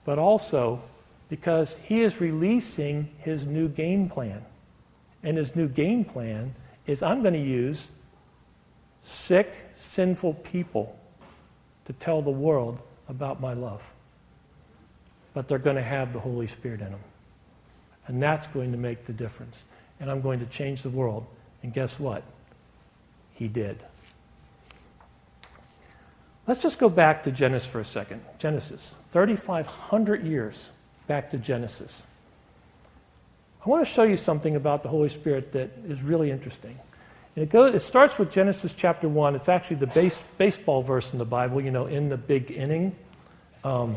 But 0.05 0.19
also 0.19 0.81
because 1.29 1.77
He 1.85 2.01
is 2.01 2.21
releasing 2.21 3.11
His 3.19 3.47
new 3.47 3.69
game 3.69 4.09
plan. 4.09 4.43
And 5.23 5.37
His 5.37 5.55
new 5.55 5.69
game 5.69 6.05
plan 6.05 6.55
is 6.87 7.03
I'm 7.03 7.23
going 7.23 7.35
to 7.35 7.41
use 7.41 7.89
sick, 9.03 9.55
sinful 9.75 10.35
people 10.35 10.99
to 11.87 11.93
tell 11.95 12.23
the 12.23 12.31
world 12.31 12.79
about 13.09 13.41
my 13.41 13.53
love. 13.53 13.83
But 15.33 15.49
they're 15.49 15.59
going 15.59 15.77
to 15.77 15.83
have 15.83 16.13
the 16.13 16.21
Holy 16.21 16.47
Spirit 16.47 16.81
in 16.81 16.91
them. 16.91 17.01
And 18.07 18.23
that's 18.23 18.47
going 18.47 18.73
to 18.73 18.79
make 18.79 19.07
the 19.07 19.13
difference. 19.13 19.65
And 20.01 20.11
I'm 20.11 20.21
going 20.21 20.41
to 20.41 20.47
change 20.47 20.83
the 20.83 20.91
world. 20.91 21.27
And 21.63 21.73
guess 21.73 21.99
what? 21.99 22.23
he 23.35 23.49
did. 23.49 23.79
Let's 26.47 26.63
just 26.63 26.79
go 26.79 26.89
back 26.89 27.23
to 27.25 27.33
Genesis 27.33 27.69
for 27.69 27.81
a 27.81 27.85
second. 27.85 28.23
Genesis, 28.39 28.95
3,500 29.13 30.23
years 30.23 30.71
back 31.07 31.31
to 31.31 31.39
Genesis. 31.39 32.05
I 33.65 33.69
want 33.69 33.87
to 33.87 33.91
show 33.91 34.03
you 34.03 34.19
something 34.19 34.57
about 34.57 34.83
the 34.83 34.91
Holy 34.91 35.09
Spirit 35.09 35.53
that 35.53 35.71
is 35.89 36.03
really 36.03 36.31
interesting. 36.31 36.79
And 37.35 37.45
it, 37.45 37.51
goes, 37.51 37.75
it 37.75 37.81
starts 37.81 38.19
with 38.19 38.31
Genesis 38.31 38.75
chapter 38.75 39.09
1. 39.09 39.35
It's 39.37 39.49
actually 39.49 39.77
the 39.77 39.87
base, 39.87 40.23
baseball 40.37 40.83
verse 40.83 41.11
in 41.13 41.19
the 41.19 41.25
Bible, 41.25 41.63
you 41.63 41.71
know, 41.71 41.87
in 41.87 42.11
the 42.11 42.19
big 42.19 42.51
inning. 42.51 42.95
Um, 43.65 43.97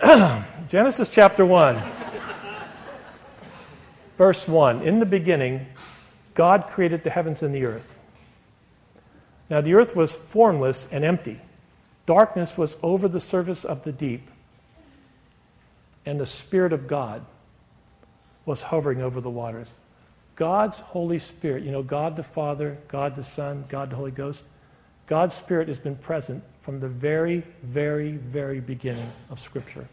Genesis 0.68 1.08
chapter 1.08 1.44
1. 1.44 1.82
Verse 4.16 4.46
1 4.46 4.82
In 4.82 5.00
the 5.00 5.06
beginning, 5.06 5.66
God 6.34 6.68
created 6.68 7.02
the 7.02 7.10
heavens 7.10 7.42
and 7.42 7.52
the 7.52 7.64
earth. 7.64 7.98
Now, 9.50 9.60
the 9.60 9.74
earth 9.74 9.96
was 9.96 10.12
formless 10.12 10.86
and 10.92 11.04
empty. 11.04 11.40
Darkness 12.06 12.56
was 12.56 12.76
over 12.80 13.08
the 13.08 13.20
surface 13.20 13.64
of 13.64 13.82
the 13.82 13.90
deep, 13.90 14.30
and 16.06 16.18
the 16.18 16.26
Spirit 16.26 16.72
of 16.72 16.86
God 16.86 17.24
was 18.46 18.62
hovering 18.62 19.02
over 19.02 19.20
the 19.20 19.30
waters. 19.30 19.68
God's 20.36 20.78
Holy 20.78 21.18
Spirit, 21.18 21.64
you 21.64 21.72
know, 21.72 21.82
God 21.82 22.16
the 22.16 22.22
Father, 22.22 22.78
God 22.88 23.16
the 23.16 23.24
Son, 23.24 23.64
God 23.68 23.90
the 23.90 23.96
Holy 23.96 24.10
Ghost, 24.10 24.44
God's 25.06 25.34
Spirit 25.34 25.68
has 25.68 25.78
been 25.78 25.96
present 25.96 26.42
from 26.62 26.80
the 26.80 26.88
very, 26.88 27.42
very, 27.62 28.12
very 28.12 28.60
beginning 28.60 29.10
of 29.30 29.40
Scripture. 29.40 29.88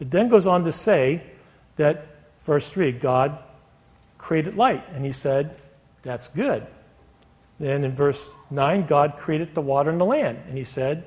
It 0.00 0.10
then 0.10 0.28
goes 0.28 0.46
on 0.46 0.64
to 0.64 0.72
say 0.72 1.22
that 1.76 2.06
Verse 2.44 2.70
3 2.70 2.92
God 2.92 3.38
created 4.18 4.54
light, 4.56 4.84
and 4.94 5.04
he 5.04 5.12
said, 5.12 5.56
That's 6.02 6.28
good. 6.28 6.66
Then 7.58 7.84
in 7.84 7.94
verse 7.94 8.32
9, 8.50 8.86
God 8.86 9.16
created 9.18 9.54
the 9.54 9.60
water 9.60 9.90
and 9.90 10.00
the 10.00 10.04
land, 10.04 10.38
and 10.48 10.58
he 10.58 10.64
said, 10.64 11.04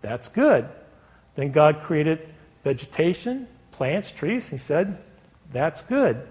That's 0.00 0.28
good. 0.28 0.68
Then 1.34 1.52
God 1.52 1.80
created 1.80 2.26
vegetation, 2.66 3.46
plants, 3.70 4.10
trees. 4.10 4.48
He 4.48 4.56
said, 4.56 4.98
That's 5.52 5.82
good. 5.82 6.26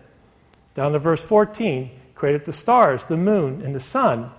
Down 0.73 0.91
to 0.91 0.99
verse 0.99 1.23
14, 1.23 1.89
created 2.13 2.43
the 2.43 2.51
stars, 2.51 3.05
the 3.05 3.15
moon, 3.15 3.61
and 3.61 3.73
the 3.73 3.79
sun. 3.79 4.29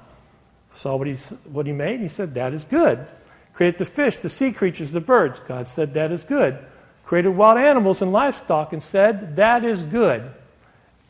Saw 0.75 0.97
what 0.97 1.07
he, 1.07 1.15
what 1.51 1.67
he 1.67 1.73
made, 1.73 1.95
and 1.95 2.03
he 2.03 2.11
said, 2.11 2.35
That 2.35 2.53
is 2.53 2.67
good. 2.67 3.07
Created 3.55 3.79
the 3.79 3.87
fish, 3.87 4.19
the 4.19 4.29
sea 4.29 4.53
creatures, 4.53 4.93
the 4.93 5.01
birds. 5.01 5.41
God 5.49 5.67
said, 5.67 5.95
That 5.95 6.13
is 6.13 6.23
good. 6.23 6.59
Created 7.07 7.31
wild 7.31 7.57
animals 7.57 8.03
and 8.03 8.13
livestock 8.13 8.75
and 8.75 8.83
said, 8.83 9.37
That 9.37 9.65
is 9.65 9.83
good. 9.83 10.31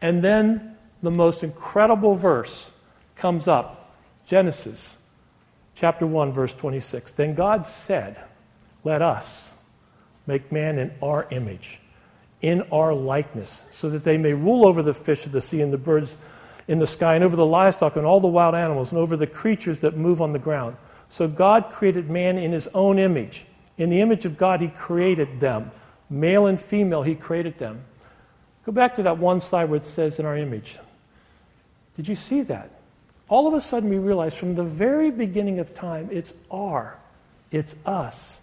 And 0.01 0.22
then 0.22 0.77
the 1.03 1.11
most 1.11 1.42
incredible 1.42 2.14
verse 2.14 2.70
comes 3.16 3.49
up 3.49 3.92
Genesis 4.25 4.99
chapter 5.75 6.07
1, 6.07 6.33
verse 6.33 6.55
26. 6.55 7.11
Then 7.11 7.35
God 7.35 7.66
said, 7.66 8.22
Let 8.85 9.03
us 9.03 9.53
make 10.26 10.50
man 10.50 10.78
in 10.78 10.92
our 11.02 11.26
image, 11.30 11.80
in 12.40 12.62
our 12.72 12.94
likeness, 12.94 13.62
so 13.70 13.88
that 13.90 14.04
they 14.04 14.18
may 14.18 14.34
rule 14.34 14.66
over 14.66 14.82
the 14.82 14.94
fish 14.94 15.26
of 15.26 15.32
the 15.32 15.40
sea 15.40 15.60
and 15.60 15.72
the 15.72 15.78
birds 15.78 16.14
in 16.68 16.78
the 16.78 16.86
sky, 16.86 17.14
and 17.14 17.24
over 17.24 17.36
the 17.36 17.46
livestock 17.46 17.96
and 17.96 18.04
all 18.04 18.20
the 18.20 18.26
wild 18.26 18.54
animals, 18.54 18.90
and 18.90 18.98
over 18.98 19.16
the 19.16 19.26
creatures 19.26 19.80
that 19.80 19.96
move 19.96 20.20
on 20.20 20.32
the 20.32 20.38
ground. 20.38 20.76
So 21.08 21.28
God 21.28 21.70
created 21.70 22.10
man 22.10 22.36
in 22.38 22.52
his 22.52 22.68
own 22.74 22.98
image. 22.98 23.46
In 23.78 23.90
the 23.90 24.00
image 24.00 24.24
of 24.24 24.36
God, 24.36 24.60
he 24.60 24.68
created 24.68 25.38
them. 25.38 25.70
Male 26.10 26.46
and 26.46 26.60
female, 26.60 27.02
he 27.02 27.14
created 27.14 27.58
them. 27.58 27.84
Go 28.64 28.72
back 28.72 28.96
to 28.96 29.02
that 29.04 29.18
one 29.18 29.40
slide 29.40 29.64
where 29.64 29.76
it 29.76 29.86
says 29.86 30.18
in 30.18 30.26
our 30.26 30.36
image. 30.36 30.78
Did 31.94 32.08
you 32.08 32.16
see 32.16 32.42
that? 32.42 32.70
all 33.28 33.46
of 33.46 33.54
a 33.54 33.60
sudden 33.60 33.88
we 33.88 33.98
realize 33.98 34.34
from 34.34 34.54
the 34.54 34.64
very 34.64 35.10
beginning 35.10 35.58
of 35.58 35.74
time, 35.74 36.08
it's 36.12 36.32
our, 36.50 36.96
it's 37.50 37.74
us, 37.84 38.40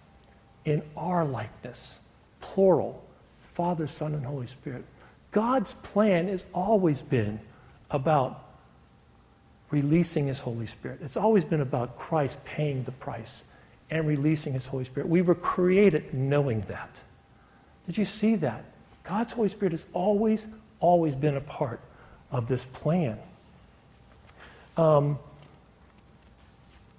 in 0.64 0.82
our 0.96 1.24
likeness, 1.24 1.98
plural, 2.40 3.04
Father, 3.52 3.86
Son, 3.86 4.14
and 4.14 4.24
Holy 4.24 4.46
Spirit. 4.46 4.84
God's 5.30 5.74
plan 5.74 6.28
has 6.28 6.44
always 6.52 7.02
been 7.02 7.40
about 7.90 8.44
releasing 9.70 10.26
His 10.26 10.40
Holy 10.40 10.66
Spirit. 10.66 11.00
It's 11.02 11.16
always 11.16 11.44
been 11.44 11.60
about 11.60 11.98
Christ 11.98 12.42
paying 12.44 12.84
the 12.84 12.92
price 12.92 13.42
and 13.90 14.06
releasing 14.06 14.52
His 14.52 14.66
Holy 14.66 14.84
Spirit. 14.84 15.08
We 15.08 15.22
were 15.22 15.34
created 15.34 16.14
knowing 16.14 16.62
that. 16.68 16.90
Did 17.86 17.98
you 17.98 18.04
see 18.04 18.36
that? 18.36 18.64
God's 19.02 19.32
Holy 19.32 19.48
Spirit 19.48 19.72
has 19.72 19.84
always, 19.92 20.46
always 20.80 21.14
been 21.14 21.36
a 21.36 21.40
part 21.40 21.80
of 22.30 22.48
this 22.48 22.64
plan. 22.64 23.18
Um, 24.76 25.18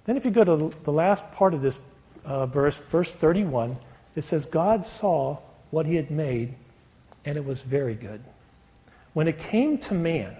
then, 0.04 0.16
if 0.16 0.24
you 0.24 0.30
go 0.30 0.44
to 0.44 0.76
the 0.84 0.92
last 0.92 1.30
part 1.32 1.52
of 1.52 1.62
this 1.62 1.78
uh, 2.26 2.46
verse, 2.46 2.78
verse 2.90 3.12
31, 3.12 3.78
it 4.16 4.22
says, 4.22 4.44
God 4.46 4.84
saw 4.84 5.38
what 5.70 5.86
he 5.86 5.94
had 5.94 6.10
made, 6.10 6.54
and 7.24 7.36
it 7.36 7.44
was 7.44 7.62
very 7.62 7.94
good. 7.94 8.22
When 9.14 9.28
it 9.28 9.38
came 9.38 9.78
to 9.78 9.94
man, 9.94 10.36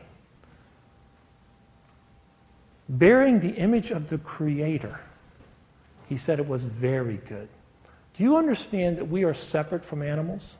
bearing 2.88 3.40
the 3.40 3.51
image 3.51 3.90
of 3.90 4.09
the 4.09 4.18
Creator, 4.18 5.01
he 6.09 6.16
said 6.16 6.38
it 6.38 6.49
was 6.49 6.64
very 6.64 7.18
good. 7.29 7.49
Do 8.16 8.22
you 8.22 8.37
understand 8.37 8.99
that 8.99 9.09
we 9.09 9.25
are 9.25 9.35
separate 9.35 9.85
from 9.85 10.03
animals? 10.03 10.57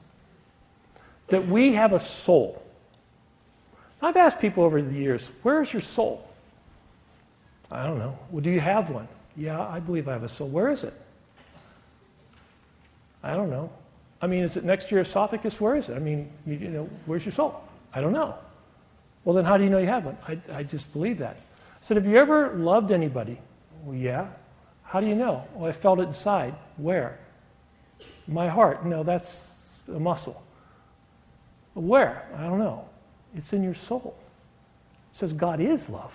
That 1.29 1.47
we 1.47 1.75
have 1.75 1.93
a 1.93 1.99
soul. 1.99 2.63
I've 4.01 4.17
asked 4.17 4.41
people 4.41 4.63
over 4.63 4.81
the 4.81 4.95
years, 4.95 5.31
where 5.43 5.63
is 5.63 5.73
your 5.73 5.83
soul? 5.83 6.29
I 7.71 7.85
don't 7.85 7.99
know. 7.99 8.17
Well, 8.31 8.43
do 8.43 8.51
you 8.51 8.61
have 8.61 8.91
one? 8.91 9.09
Yeah, 9.37 9.61
I 9.61 9.81
believe 9.81 10.09
I 10.09 10.13
have 10.13 10.23
a 10.23 10.29
soul. 10.29 10.49
Where 10.49 10.71
is 10.71 10.85
it? 10.85 10.95
I 13.27 13.35
don't 13.35 13.51
know. 13.51 13.71
I 14.23 14.29
mean, 14.29 14.45
is 14.45 14.57
it 14.57 14.65
next 14.65 14.89
to 14.89 14.95
your 14.95 15.03
esophagus? 15.03 15.61
Where 15.61 15.75
is 15.75 15.89
it? 15.89 15.97
I 15.97 15.99
mean, 15.99 16.31
you, 16.47 16.57
know, 16.69 16.89
where's 17.07 17.25
your 17.25 17.33
soul? 17.33 17.61
I 17.93 18.01
don't 18.01 18.13
know. 18.13 18.37
Well, 19.25 19.35
then 19.35 19.45
how 19.45 19.57
do 19.57 19.65
you 19.65 19.71
know 19.71 19.79
you 19.79 19.89
have 19.89 20.07
one? 20.07 20.17
I, 20.29 20.39
I 20.55 20.63
just 20.63 20.91
believe 20.93 21.19
that. 21.19 21.37
I 21.37 21.85
said, 21.85 21.97
Have 21.97 22.07
you 22.07 22.17
ever 22.17 22.55
loved 22.55 22.93
anybody? 22.93 23.39
Well, 23.83 23.97
yeah. 23.97 24.29
How 24.85 25.01
do 25.01 25.09
you 25.09 25.17
know? 25.17 25.45
Well, 25.55 25.69
I 25.69 25.73
felt 25.73 25.99
it 25.99 26.05
inside. 26.05 26.55
Where? 26.77 27.19
My 28.29 28.49
heart. 28.49 28.87
No, 28.87 29.03
that's 29.03 29.57
a 29.89 29.99
muscle. 29.99 30.41
Where? 31.75 32.29
I 32.37 32.45
don't 32.45 32.61
know. 32.61 32.89
It's 33.35 33.53
in 33.53 33.65
your 33.65 33.75
soul. 33.75 34.17
It 35.13 35.19
says 35.19 35.33
God 35.33 35.61
is 35.61 35.89
love. 35.89 36.15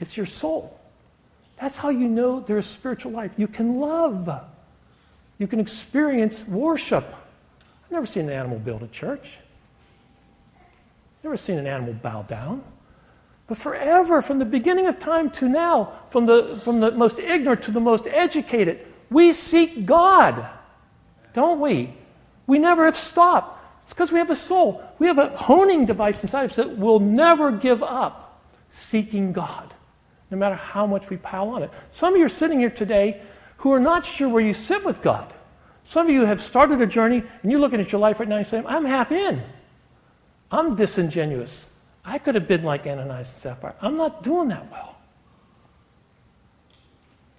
It's 0.00 0.16
your 0.16 0.26
soul. 0.26 0.80
That's 1.60 1.76
how 1.76 1.90
you 1.90 2.08
know 2.08 2.40
there's 2.40 2.66
spiritual 2.66 3.12
life. 3.12 3.32
You 3.36 3.46
can 3.46 3.78
love. 3.78 4.28
You 5.42 5.48
can 5.48 5.58
experience 5.58 6.46
worship. 6.46 7.04
I've 7.04 7.90
never 7.90 8.06
seen 8.06 8.28
an 8.28 8.30
animal 8.30 8.60
build 8.60 8.84
a 8.84 8.86
church. 8.86 9.38
Never 11.24 11.36
seen 11.36 11.58
an 11.58 11.66
animal 11.66 11.94
bow 11.94 12.22
down. 12.22 12.62
But 13.48 13.58
forever, 13.58 14.22
from 14.22 14.38
the 14.38 14.44
beginning 14.44 14.86
of 14.86 15.00
time 15.00 15.30
to 15.30 15.48
now, 15.48 15.98
from 16.10 16.26
the, 16.26 16.60
from 16.62 16.78
the 16.78 16.92
most 16.92 17.18
ignorant 17.18 17.62
to 17.64 17.72
the 17.72 17.80
most 17.80 18.06
educated, 18.06 18.86
we 19.10 19.32
seek 19.32 19.84
God, 19.84 20.48
don't 21.34 21.58
we? 21.58 21.92
We 22.46 22.60
never 22.60 22.84
have 22.84 22.96
stopped. 22.96 23.82
It's 23.82 23.92
because 23.92 24.12
we 24.12 24.20
have 24.20 24.30
a 24.30 24.36
soul. 24.36 24.80
We 25.00 25.08
have 25.08 25.18
a 25.18 25.36
honing 25.36 25.86
device 25.86 26.22
inside 26.22 26.50
us 26.50 26.54
that 26.54 26.78
will 26.78 27.00
never 27.00 27.50
give 27.50 27.82
up 27.82 28.40
seeking 28.70 29.32
God 29.32 29.74
no 30.30 30.38
matter 30.38 30.54
how 30.54 30.86
much 30.86 31.10
we 31.10 31.16
pile 31.18 31.48
on 31.48 31.64
it. 31.64 31.70
Some 31.90 32.14
of 32.14 32.18
you 32.18 32.24
are 32.24 32.28
sitting 32.28 32.58
here 32.58 32.70
today 32.70 33.20
who 33.62 33.72
are 33.72 33.78
not 33.78 34.04
sure 34.04 34.28
where 34.28 34.42
you 34.44 34.52
sit 34.52 34.84
with 34.84 35.00
God. 35.02 35.32
Some 35.84 36.08
of 36.08 36.12
you 36.12 36.24
have 36.24 36.40
started 36.40 36.80
a 36.80 36.86
journey 36.86 37.22
and 37.42 37.52
you're 37.52 37.60
looking 37.60 37.78
at 37.78 37.92
your 37.92 38.00
life 38.00 38.18
right 38.18 38.28
now 38.28 38.36
and 38.38 38.46
saying, 38.46 38.66
I'm 38.66 38.84
half 38.84 39.12
in. 39.12 39.40
I'm 40.50 40.74
disingenuous. 40.74 41.68
I 42.04 42.18
could 42.18 42.34
have 42.34 42.48
been 42.48 42.64
like 42.64 42.88
Ananias 42.88 43.32
and 43.32 43.40
Sapphira. 43.40 43.76
I'm 43.80 43.96
not 43.96 44.24
doing 44.24 44.48
that 44.48 44.68
well. 44.72 44.96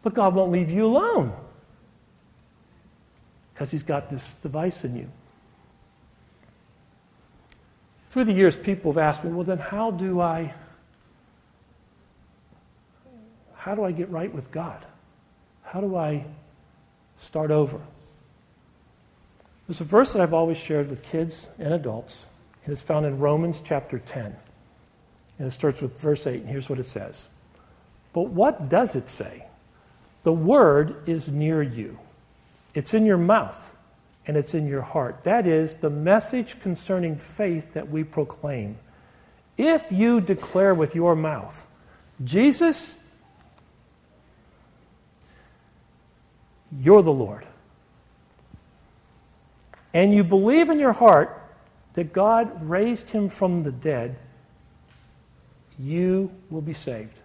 But 0.02 0.14
God 0.14 0.34
won't 0.34 0.54
leave 0.54 0.72
you 0.72 0.86
alone 0.86 1.34
because 3.54 3.70
He's 3.70 3.84
got 3.84 4.10
this 4.10 4.32
device 4.42 4.86
in 4.86 4.96
you. 4.96 5.10
Through 8.12 8.26
the 8.26 8.34
years, 8.34 8.56
people 8.56 8.94
have 8.94 8.98
asked 8.98 9.26
me, 9.26 9.32
well, 9.32 9.44
then 9.44 9.58
how 9.58 9.92
do 9.92 10.22
I 10.22 10.54
how 13.56 13.76
do 13.76 13.84
I 13.84 13.92
get 13.92 14.10
right 14.10 14.34
with 14.34 14.52
God? 14.52 14.86
How 15.74 15.82
do 15.82 15.96
I 15.96 16.24
start 17.20 17.50
over? 17.50 17.80
There's 19.68 19.82
a 19.82 19.86
verse 19.86 20.14
that 20.14 20.22
I've 20.22 20.36
always 20.36 20.58
shared 20.58 20.88
with 20.88 21.02
kids 21.02 21.50
and 21.58 21.74
adults, 21.74 22.28
and 22.64 22.72
it's 22.72 22.84
found 22.84 23.08
in 23.08 23.18
Romans 23.18 23.60
chapter 23.66 23.98
10. 23.98 24.36
And 25.40 25.48
it 25.48 25.50
starts 25.50 25.82
with 25.82 26.00
verse 26.00 26.28
8, 26.28 26.42
and 26.42 26.48
here's 26.48 26.70
what 26.70 26.78
it 26.78 26.88
says. 26.88 27.28
But 28.14 28.28
what 28.28 28.70
does 28.70 28.96
it 28.96 29.10
say? 29.10 29.48
The 30.22 30.32
word 30.32 31.10
is 31.10 31.28
near 31.28 31.64
you, 31.64 31.98
it's 32.76 32.94
in 32.94 33.08
your 33.08 33.18
mouth, 33.18 33.76
and 34.28 34.38
it's 34.38 34.54
in 34.54 34.68
your 34.68 34.84
heart. 34.84 35.24
That 35.24 35.48
is 35.48 35.74
the 35.74 35.90
message 35.90 36.60
concerning 36.62 37.16
faith 37.16 37.74
that 37.74 37.90
we 37.90 38.04
proclaim. 38.04 38.78
If 39.58 39.92
you 39.92 40.22
declare 40.22 40.76
with 40.76 40.94
your 40.94 41.16
mouth, 41.16 41.66
Jesus 42.24 42.96
You're 46.82 47.02
the 47.02 47.12
Lord. 47.12 47.46
And 49.94 50.14
you 50.14 50.24
believe 50.24 50.70
in 50.70 50.80
your 50.80 50.94
heart 50.94 51.40
that 51.94 52.14
God 52.14 52.68
raised 52.68 53.10
him 53.10 53.30
from 53.30 53.62
the 53.62 53.72
dead, 53.72 54.18
you 55.78 56.32
will 56.50 56.62
be 56.62 56.74
saved. 56.74 57.20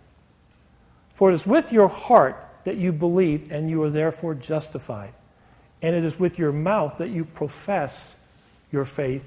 For 1.15 1.31
it 1.31 1.35
is 1.35 1.47
with 1.47 1.73
your 1.73 1.89
heart 1.89 2.47
that 2.65 2.77
you 2.77 2.93
believe, 2.93 3.51
and 3.51 3.71
you 3.71 3.83
are 3.83 3.91
therefore 3.91 4.35
justified. 4.35 5.15
And 5.81 5.97
it 5.97 6.05
is 6.05 6.19
with 6.19 6.39
your 6.39 6.53
mouth 6.53 6.99
that 6.99 7.09
you 7.09 7.25
profess 7.25 8.17
your 8.71 8.85
faith 8.85 9.25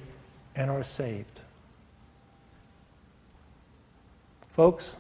and 0.55 0.69
are 0.69 0.83
saved. 0.83 1.39
Folks, 4.51 4.95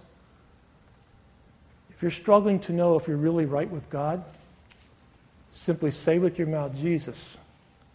if 1.91 2.01
you're 2.01 2.09
struggling 2.09 2.59
to 2.61 2.73
know 2.73 2.95
if 2.95 3.07
you're 3.07 3.17
really 3.17 3.45
right 3.45 3.69
with 3.69 3.89
God, 3.89 4.23
Simply 5.53 5.91
say 5.91 6.17
with 6.17 6.37
your 6.37 6.47
mouth, 6.47 6.75
Jesus, 6.75 7.37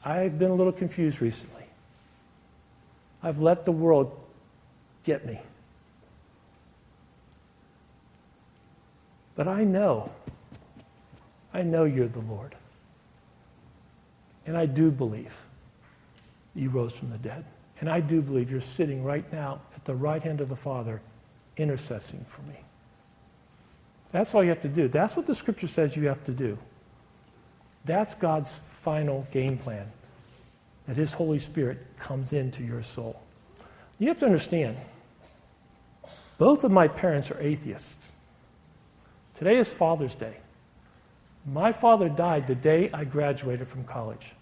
I've 0.04 0.38
been 0.38 0.50
a 0.50 0.54
little 0.54 0.72
confused 0.72 1.20
recently. 1.20 1.64
I've 3.22 3.40
let 3.40 3.64
the 3.64 3.72
world 3.72 4.18
get 5.04 5.26
me. 5.26 5.40
But 9.34 9.48
I 9.48 9.64
know, 9.64 10.10
I 11.52 11.62
know 11.62 11.84
you're 11.84 12.08
the 12.08 12.20
Lord. 12.20 12.54
And 14.46 14.56
I 14.56 14.66
do 14.66 14.90
believe 14.90 15.34
you 16.54 16.70
rose 16.70 16.92
from 16.92 17.10
the 17.10 17.18
dead. 17.18 17.44
And 17.80 17.90
I 17.90 18.00
do 18.00 18.22
believe 18.22 18.50
you're 18.50 18.60
sitting 18.60 19.04
right 19.04 19.30
now 19.32 19.60
at 19.74 19.84
the 19.84 19.94
right 19.94 20.22
hand 20.22 20.40
of 20.40 20.48
the 20.48 20.56
Father, 20.56 21.02
intercessing 21.56 22.24
for 22.28 22.42
me. 22.42 22.56
That's 24.12 24.34
all 24.34 24.42
you 24.42 24.50
have 24.50 24.62
to 24.62 24.68
do. 24.68 24.88
That's 24.88 25.16
what 25.16 25.26
the 25.26 25.34
scripture 25.34 25.66
says 25.66 25.96
you 25.96 26.06
have 26.06 26.24
to 26.24 26.32
do. 26.32 26.56
That's 27.86 28.14
God's 28.14 28.52
final 28.80 29.26
game 29.30 29.56
plan 29.58 29.90
that 30.86 30.96
His 30.96 31.12
Holy 31.12 31.38
Spirit 31.38 31.78
comes 31.98 32.32
into 32.32 32.62
your 32.62 32.82
soul. 32.82 33.20
You 33.98 34.08
have 34.08 34.18
to 34.18 34.26
understand, 34.26 34.76
both 36.36 36.64
of 36.64 36.70
my 36.70 36.88
parents 36.88 37.30
are 37.30 37.40
atheists. 37.40 38.12
Today 39.36 39.56
is 39.56 39.72
Father's 39.72 40.14
Day. 40.14 40.36
My 41.46 41.72
father 41.72 42.08
died 42.08 42.48
the 42.48 42.54
day 42.54 42.90
I 42.92 43.04
graduated 43.04 43.68
from 43.68 43.84
college. 43.84 44.32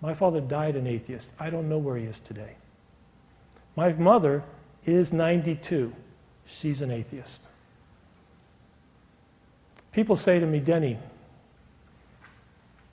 My 0.00 0.14
father 0.14 0.40
died 0.40 0.76
an 0.76 0.86
atheist. 0.86 1.30
I 1.40 1.50
don't 1.50 1.68
know 1.68 1.78
where 1.78 1.96
he 1.96 2.04
is 2.04 2.20
today. 2.20 2.54
My 3.74 3.92
mother 3.92 4.44
is 4.86 5.12
92. 5.12 5.92
She's 6.46 6.80
an 6.80 6.92
atheist. 6.92 7.40
People 9.92 10.16
say 10.16 10.38
to 10.38 10.46
me, 10.46 10.60
Denny, 10.60 10.98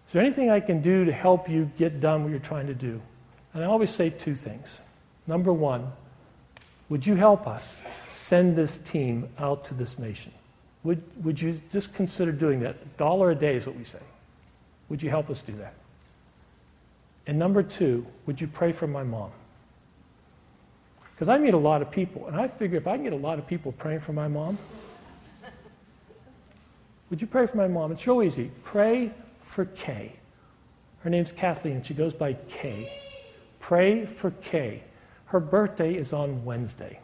is 0.07 0.13
there 0.13 0.21
anything 0.21 0.49
I 0.49 0.59
can 0.59 0.81
do 0.81 1.05
to 1.05 1.11
help 1.11 1.49
you 1.49 1.71
get 1.77 1.99
done 1.99 2.23
what 2.23 2.29
you're 2.29 2.39
trying 2.39 2.67
to 2.67 2.73
do? 2.73 3.01
And 3.53 3.63
I 3.63 3.67
always 3.67 3.89
say 3.89 4.09
two 4.09 4.35
things. 4.35 4.79
Number 5.27 5.51
one, 5.51 5.91
would 6.89 7.05
you 7.05 7.15
help 7.15 7.47
us 7.47 7.81
send 8.07 8.55
this 8.55 8.77
team 8.77 9.29
out 9.39 9.65
to 9.65 9.73
this 9.73 9.97
nation? 9.97 10.31
Would, 10.83 11.01
would 11.23 11.41
you 11.41 11.59
just 11.71 11.93
consider 11.95 12.31
doing 12.31 12.59
that? 12.59 12.75
A 12.75 12.97
dollar 12.97 13.31
a 13.31 13.35
day 13.35 13.55
is 13.55 13.65
what 13.65 13.75
we 13.75 13.83
say. 13.83 13.99
Would 14.89 15.01
you 15.01 15.09
help 15.09 15.29
us 15.29 15.41
do 15.41 15.53
that? 15.53 15.73
And 17.25 17.39
number 17.39 17.63
two, 17.63 18.05
would 18.27 18.39
you 18.39 18.47
pray 18.47 18.71
for 18.71 18.85
my 18.85 19.03
mom? 19.03 19.31
Because 21.15 21.27
I 21.27 21.37
meet 21.37 21.53
a 21.53 21.57
lot 21.57 21.81
of 21.81 21.89
people, 21.89 22.27
and 22.27 22.35
I 22.35 22.47
figure 22.47 22.77
if 22.77 22.87
I 22.87 22.95
can 22.95 23.03
get 23.05 23.13
a 23.13 23.17
lot 23.17 23.39
of 23.39 23.47
people 23.47 23.71
praying 23.71 24.01
for 24.01 24.13
my 24.13 24.27
mom, 24.27 24.57
would 27.15 27.21
you 27.21 27.27
pray 27.27 27.47
for 27.47 27.55
my 27.55 27.69
mom? 27.69 27.93
It's 27.93 28.05
real 28.05 28.21
easy. 28.21 28.51
Pray 28.65 29.09
for 29.45 29.63
Kay. 29.63 30.11
Her 30.99 31.09
name's 31.09 31.31
Kathleen, 31.31 31.81
she 31.81 31.93
goes 31.93 32.13
by 32.13 32.33
Kay. 32.49 32.91
Pray 33.61 34.05
for 34.05 34.31
Kay. 34.31 34.83
Her 35.27 35.39
birthday 35.39 35.95
is 35.95 36.11
on 36.11 36.43
Wednesday. 36.43 36.99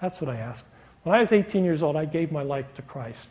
That's 0.00 0.20
what 0.20 0.28
I 0.28 0.38
ask. 0.40 0.66
When 1.04 1.14
I 1.14 1.20
was 1.20 1.30
18 1.30 1.64
years 1.64 1.80
old, 1.80 1.94
I 1.94 2.06
gave 2.06 2.32
my 2.32 2.42
life 2.42 2.74
to 2.74 2.82
Christ. 2.82 3.28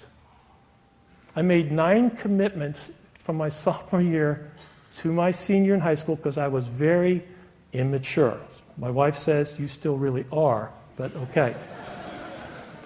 I 1.36 1.42
made 1.42 1.70
nine 1.70 2.10
commitments 2.10 2.90
from 3.26 3.36
my 3.36 3.50
sophomore 3.66 4.02
year 4.02 4.54
to 5.00 5.12
my 5.12 5.32
senior 5.32 5.74
in 5.74 5.82
high 5.82 5.96
school 5.96 6.16
because 6.16 6.38
I 6.38 6.48
was 6.48 6.66
very 6.66 7.26
immature. 7.74 8.40
My 8.78 8.90
wife 8.90 9.18
says, 9.18 9.60
You 9.60 9.68
still 9.68 9.98
really 9.98 10.24
are, 10.32 10.72
but 10.96 11.14
okay. 11.14 11.58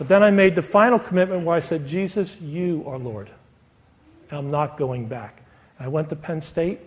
But 0.01 0.07
then 0.07 0.23
I 0.23 0.31
made 0.31 0.55
the 0.55 0.63
final 0.63 0.97
commitment 0.97 1.45
where 1.45 1.55
I 1.55 1.59
said, 1.59 1.85
Jesus, 1.85 2.41
you 2.41 2.83
are 2.87 2.97
Lord. 2.97 3.29
I'm 4.31 4.49
not 4.49 4.75
going 4.75 5.05
back. 5.05 5.43
I 5.79 5.89
went 5.89 6.09
to 6.09 6.15
Penn 6.15 6.41
State. 6.41 6.79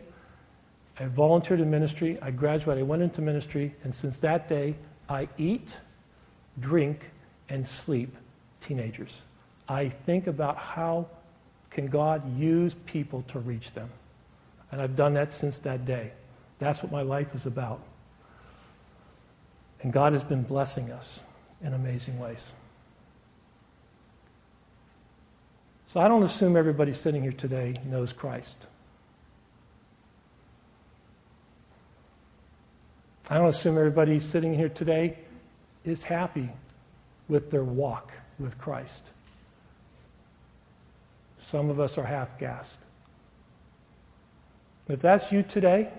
I 0.99 1.05
volunteered 1.07 1.61
in 1.61 1.71
ministry. 1.71 2.19
I 2.21 2.33
graduated. 2.33 2.83
I 2.83 2.85
went 2.85 3.03
into 3.03 3.23
ministry. 3.23 3.73
And 3.85 3.95
since 3.95 4.19
that 4.19 4.49
day, 4.49 4.75
I 5.09 5.29
eat, 5.39 5.77
drink, 6.59 7.09
and 7.49 7.65
sleep 7.65 8.17
teenagers. 8.61 9.23
I 9.69 9.91
think 9.91 10.27
about 10.27 10.57
how 10.57 11.07
can 11.71 11.87
God 11.87 12.37
use 12.37 12.75
people 12.85 13.23
to 13.29 13.39
reach 13.39 13.75
them. 13.75 13.91
And 14.73 14.83
I've 14.83 14.97
done 14.97 15.15
that 15.15 15.33
since 15.33 15.61
that 15.61 15.87
day. 15.87 16.11
That's 16.59 16.83
what 16.83 16.91
my 16.91 17.03
life 17.03 17.33
is 17.33 17.47
about. 17.47 17.81
And 19.83 19.93
God 19.93 20.15
has 20.15 20.25
been 20.25 20.43
blessing 20.43 20.91
us 20.91 21.23
in 21.63 21.75
amazing 21.75 22.19
ways. 22.19 22.55
So 25.95 26.01
I 26.01 26.09
don't 26.09 26.25
assume 26.25 26.57
everybody 26.57 26.93
sitting 26.93 27.23
here 27.23 27.31
today 27.31 27.77
knows 27.87 28.13
Christ. 28.13 28.67
I 33.31 33.39
don't 33.39 33.47
assume 33.47 33.79
everybody 33.79 34.19
sitting 34.19 34.55
here 34.55 34.69
today 34.69 35.19
is 35.85 36.03
happy 36.03 36.51
with 37.29 37.53
their 37.53 37.63
walk 37.63 38.11
with 38.41 38.59
Christ. 38.59 39.05
Some 41.39 41.71
of 41.71 41.79
us 41.79 41.97
are 41.97 42.03
half 42.07 42.41
gassed. 42.41 42.81
If 44.89 44.99
that's 44.99 45.31
you 45.31 45.45
today, 45.45 45.91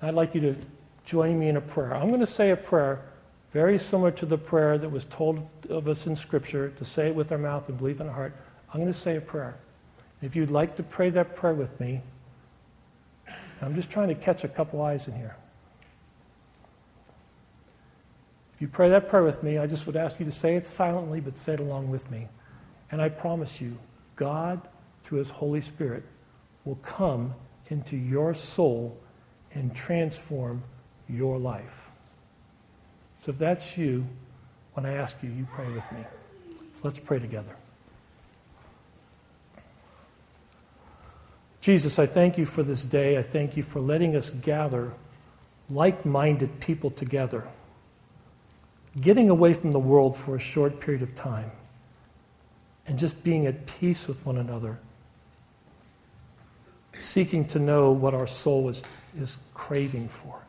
I'd 0.00 0.14
like 0.14 0.34
you 0.34 0.40
to 0.40 0.56
join 1.04 1.38
me 1.38 1.50
in 1.50 1.58
a 1.58 1.60
prayer. 1.60 1.94
I'm 1.94 2.08
going 2.08 2.20
to 2.20 2.26
say 2.26 2.50
a 2.50 2.56
prayer 2.56 3.02
very 3.52 3.78
similar 3.78 4.10
to 4.12 4.26
the 4.26 4.38
prayer 4.38 4.76
that 4.78 4.90
was 4.90 5.04
told 5.04 5.48
of 5.70 5.88
us 5.88 6.06
in 6.06 6.16
Scripture 6.16 6.70
to 6.70 6.84
say 6.84 7.08
it 7.08 7.14
with 7.14 7.32
our 7.32 7.38
mouth 7.38 7.68
and 7.68 7.78
believe 7.78 8.00
in 8.00 8.08
our 8.08 8.12
heart. 8.12 8.36
I'm 8.72 8.80
going 8.80 8.92
to 8.92 8.98
say 8.98 9.16
a 9.16 9.20
prayer. 9.20 9.56
If 10.20 10.36
you'd 10.36 10.50
like 10.50 10.76
to 10.76 10.82
pray 10.82 11.10
that 11.10 11.34
prayer 11.34 11.54
with 11.54 11.78
me, 11.80 12.02
I'm 13.62 13.74
just 13.74 13.90
trying 13.90 14.08
to 14.08 14.14
catch 14.14 14.44
a 14.44 14.48
couple 14.48 14.82
eyes 14.82 15.08
in 15.08 15.14
here. 15.14 15.36
If 18.54 18.62
you 18.62 18.68
pray 18.68 18.88
that 18.90 19.08
prayer 19.08 19.22
with 19.22 19.42
me, 19.42 19.58
I 19.58 19.66
just 19.66 19.86
would 19.86 19.96
ask 19.96 20.18
you 20.18 20.26
to 20.26 20.32
say 20.32 20.56
it 20.56 20.66
silently, 20.66 21.20
but 21.20 21.38
say 21.38 21.54
it 21.54 21.60
along 21.60 21.90
with 21.90 22.10
me. 22.10 22.28
And 22.90 23.00
I 23.00 23.08
promise 23.08 23.60
you, 23.60 23.78
God, 24.16 24.60
through 25.04 25.18
His 25.18 25.30
Holy 25.30 25.60
Spirit, 25.60 26.04
will 26.64 26.76
come 26.76 27.34
into 27.68 27.96
your 27.96 28.34
soul 28.34 28.98
and 29.54 29.74
transform 29.74 30.64
your 31.08 31.38
life. 31.38 31.87
So 33.20 33.30
if 33.30 33.38
that's 33.38 33.76
you, 33.76 34.06
when 34.74 34.86
I 34.86 34.94
ask 34.94 35.16
you, 35.22 35.30
you 35.30 35.46
pray 35.54 35.70
with 35.70 35.90
me. 35.92 36.04
So 36.50 36.80
let's 36.84 36.98
pray 36.98 37.18
together. 37.18 37.56
Jesus, 41.60 41.98
I 41.98 42.06
thank 42.06 42.38
you 42.38 42.46
for 42.46 42.62
this 42.62 42.84
day. 42.84 43.18
I 43.18 43.22
thank 43.22 43.56
you 43.56 43.62
for 43.62 43.80
letting 43.80 44.14
us 44.14 44.30
gather 44.30 44.92
like 45.68 46.06
minded 46.06 46.60
people 46.60 46.90
together, 46.90 47.46
getting 49.00 49.28
away 49.28 49.52
from 49.52 49.72
the 49.72 49.78
world 49.78 50.16
for 50.16 50.36
a 50.36 50.40
short 50.40 50.80
period 50.80 51.02
of 51.02 51.14
time, 51.14 51.50
and 52.86 52.98
just 52.98 53.22
being 53.22 53.46
at 53.46 53.66
peace 53.66 54.08
with 54.08 54.24
one 54.24 54.38
another 54.38 54.78
seeking 57.00 57.46
to 57.46 57.58
know 57.58 57.92
what 57.92 58.14
our 58.14 58.26
soul 58.26 58.68
is, 58.68 58.82
is 59.18 59.38
craving 59.54 60.08
for. 60.08 60.42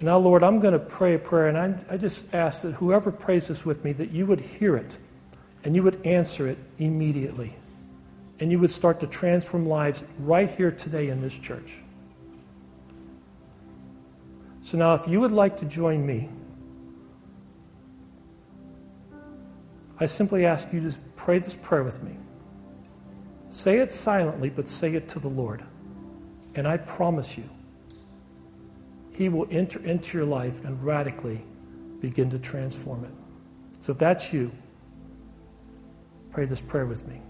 Now, 0.00 0.16
Lord, 0.18 0.44
I'm 0.44 0.60
going 0.60 0.74
to 0.74 0.78
pray 0.78 1.14
a 1.14 1.18
prayer, 1.18 1.48
and 1.48 1.58
I, 1.58 1.94
I 1.94 1.96
just 1.96 2.24
ask 2.32 2.62
that 2.62 2.72
whoever 2.74 3.10
prays 3.10 3.48
this 3.48 3.64
with 3.64 3.84
me, 3.84 3.92
that 3.94 4.12
you 4.12 4.26
would 4.26 4.40
hear 4.40 4.76
it 4.76 4.96
and 5.64 5.74
you 5.74 5.82
would 5.82 6.04
answer 6.06 6.46
it 6.46 6.58
immediately. 6.78 7.54
And 8.40 8.52
you 8.52 8.60
would 8.60 8.70
start 8.70 9.00
to 9.00 9.08
transform 9.08 9.66
lives 9.66 10.04
right 10.20 10.48
here 10.48 10.70
today 10.70 11.08
in 11.08 11.20
this 11.20 11.36
church. 11.36 11.78
So 14.62 14.78
now, 14.78 14.94
if 14.94 15.08
you 15.08 15.20
would 15.20 15.32
like 15.32 15.56
to 15.58 15.64
join 15.64 16.06
me, 16.06 16.28
I 19.98 20.06
simply 20.06 20.46
ask 20.46 20.72
you 20.72 20.80
to 20.88 20.96
pray 21.16 21.40
this 21.40 21.56
prayer 21.56 21.82
with 21.82 22.02
me. 22.04 22.16
Say 23.48 23.78
it 23.78 23.92
silently, 23.92 24.50
but 24.50 24.68
say 24.68 24.94
it 24.94 25.08
to 25.08 25.18
the 25.18 25.28
Lord. 25.28 25.64
And 26.54 26.68
I 26.68 26.76
promise 26.76 27.36
you, 27.36 27.48
He 29.18 29.28
will 29.28 29.48
enter 29.50 29.84
into 29.84 30.16
your 30.16 30.26
life 30.26 30.64
and 30.64 30.80
radically 30.80 31.44
begin 31.98 32.30
to 32.30 32.38
transform 32.38 33.04
it. 33.04 33.10
So 33.80 33.90
if 33.90 33.98
that's 33.98 34.32
you, 34.32 34.52
pray 36.30 36.44
this 36.44 36.60
prayer 36.60 36.86
with 36.86 37.04
me. 37.08 37.20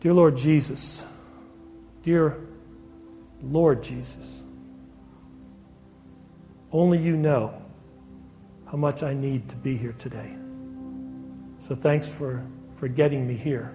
Dear 0.00 0.12
Lord 0.12 0.36
Jesus, 0.36 1.04
dear 2.02 2.36
Lord 3.40 3.80
Jesus, 3.80 4.42
only 6.72 6.98
you 6.98 7.16
know 7.16 7.62
how 8.66 8.76
much 8.76 9.04
I 9.04 9.14
need 9.14 9.48
to 9.50 9.54
be 9.54 9.76
here 9.76 9.94
today. 10.00 10.34
So 11.60 11.76
thanks 11.76 12.08
for, 12.08 12.44
for 12.74 12.88
getting 12.88 13.24
me 13.24 13.36
here. 13.36 13.72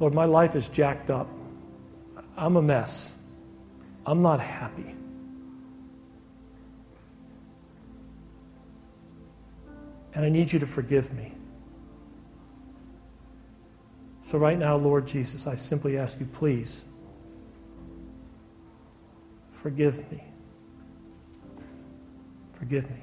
Lord, 0.00 0.14
my 0.14 0.24
life 0.24 0.56
is 0.56 0.68
jacked 0.68 1.10
up. 1.10 1.28
I'm 2.36 2.56
a 2.56 2.62
mess. 2.62 3.16
I'm 4.06 4.22
not 4.22 4.40
happy. 4.40 4.94
And 10.14 10.24
I 10.24 10.28
need 10.28 10.52
you 10.52 10.58
to 10.58 10.66
forgive 10.66 11.12
me. 11.12 11.32
So, 14.24 14.38
right 14.38 14.58
now, 14.58 14.76
Lord 14.76 15.06
Jesus, 15.06 15.46
I 15.46 15.54
simply 15.54 15.98
ask 15.98 16.18
you, 16.18 16.26
please, 16.26 16.84
forgive 19.52 20.10
me. 20.10 20.22
Forgive 22.58 22.88
me. 22.90 22.96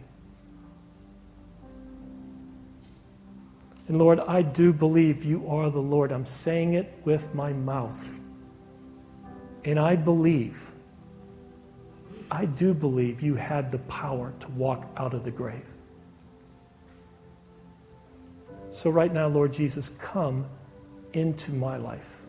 And 3.87 3.97
Lord, 3.97 4.19
I 4.21 4.41
do 4.41 4.71
believe 4.71 5.25
you 5.25 5.47
are 5.47 5.69
the 5.69 5.81
Lord. 5.81 6.11
I'm 6.11 6.25
saying 6.25 6.75
it 6.75 6.93
with 7.03 7.33
my 7.33 7.51
mouth. 7.53 8.13
And 9.65 9.79
I 9.79 9.95
believe 9.95 10.71
I 12.31 12.45
do 12.45 12.73
believe 12.73 13.21
you 13.21 13.35
had 13.35 13.69
the 13.69 13.79
power 13.79 14.33
to 14.39 14.47
walk 14.51 14.89
out 14.95 15.13
of 15.13 15.25
the 15.25 15.31
grave. 15.31 15.65
So, 18.71 18.89
right 18.89 19.13
now, 19.13 19.27
Lord 19.27 19.51
Jesus, 19.51 19.89
come 19.99 20.45
into 21.11 21.51
my 21.51 21.75
life. 21.75 22.21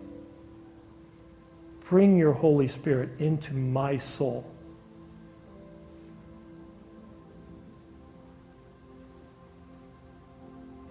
Bring 1.89 2.19
your 2.19 2.33
Holy 2.33 2.67
Spirit 2.67 3.11
into 3.21 3.55
my 3.55 3.97
soul. 3.97 4.45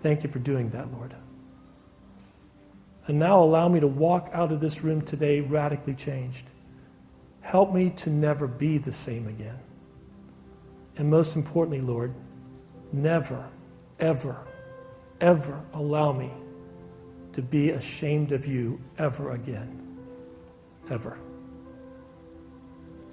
Thank 0.02 0.24
you 0.24 0.30
for 0.30 0.40
doing 0.40 0.70
that, 0.72 0.92
Lord. 0.92 1.16
And 3.08 3.20
now 3.20 3.44
allow 3.44 3.68
me 3.68 3.80
to 3.80 3.88
walk 3.88 4.30
out 4.34 4.52
of 4.52 4.60
this 4.60 4.84
room 4.84 5.02
today 5.02 5.42
radically 5.42 5.94
changed. 5.94 6.46
Help 7.42 7.74
me 7.74 7.90
to 7.92 8.10
never 8.10 8.48
be 8.48 8.78
the 8.78 8.92
same 8.92 9.28
again. 9.28 9.60
And 10.98 11.10
most 11.10 11.36
importantly, 11.36 11.82
Lord, 11.82 12.14
never, 12.92 13.48
ever, 14.00 14.46
ever 15.20 15.62
allow 15.74 16.12
me 16.12 16.32
to 17.34 17.42
be 17.42 17.72
ashamed 17.72 18.32
of 18.32 18.46
you 18.46 18.80
ever 18.98 19.32
again. 19.32 19.98
Ever. 20.90 21.18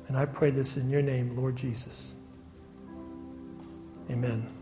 And 0.09 0.16
I 0.16 0.24
pray 0.24 0.51
this 0.51 0.77
in 0.77 0.90
your 0.90 1.03
name, 1.03 1.37
Lord 1.37 1.57
Jesus. 1.57 2.14
Amen. 4.11 4.58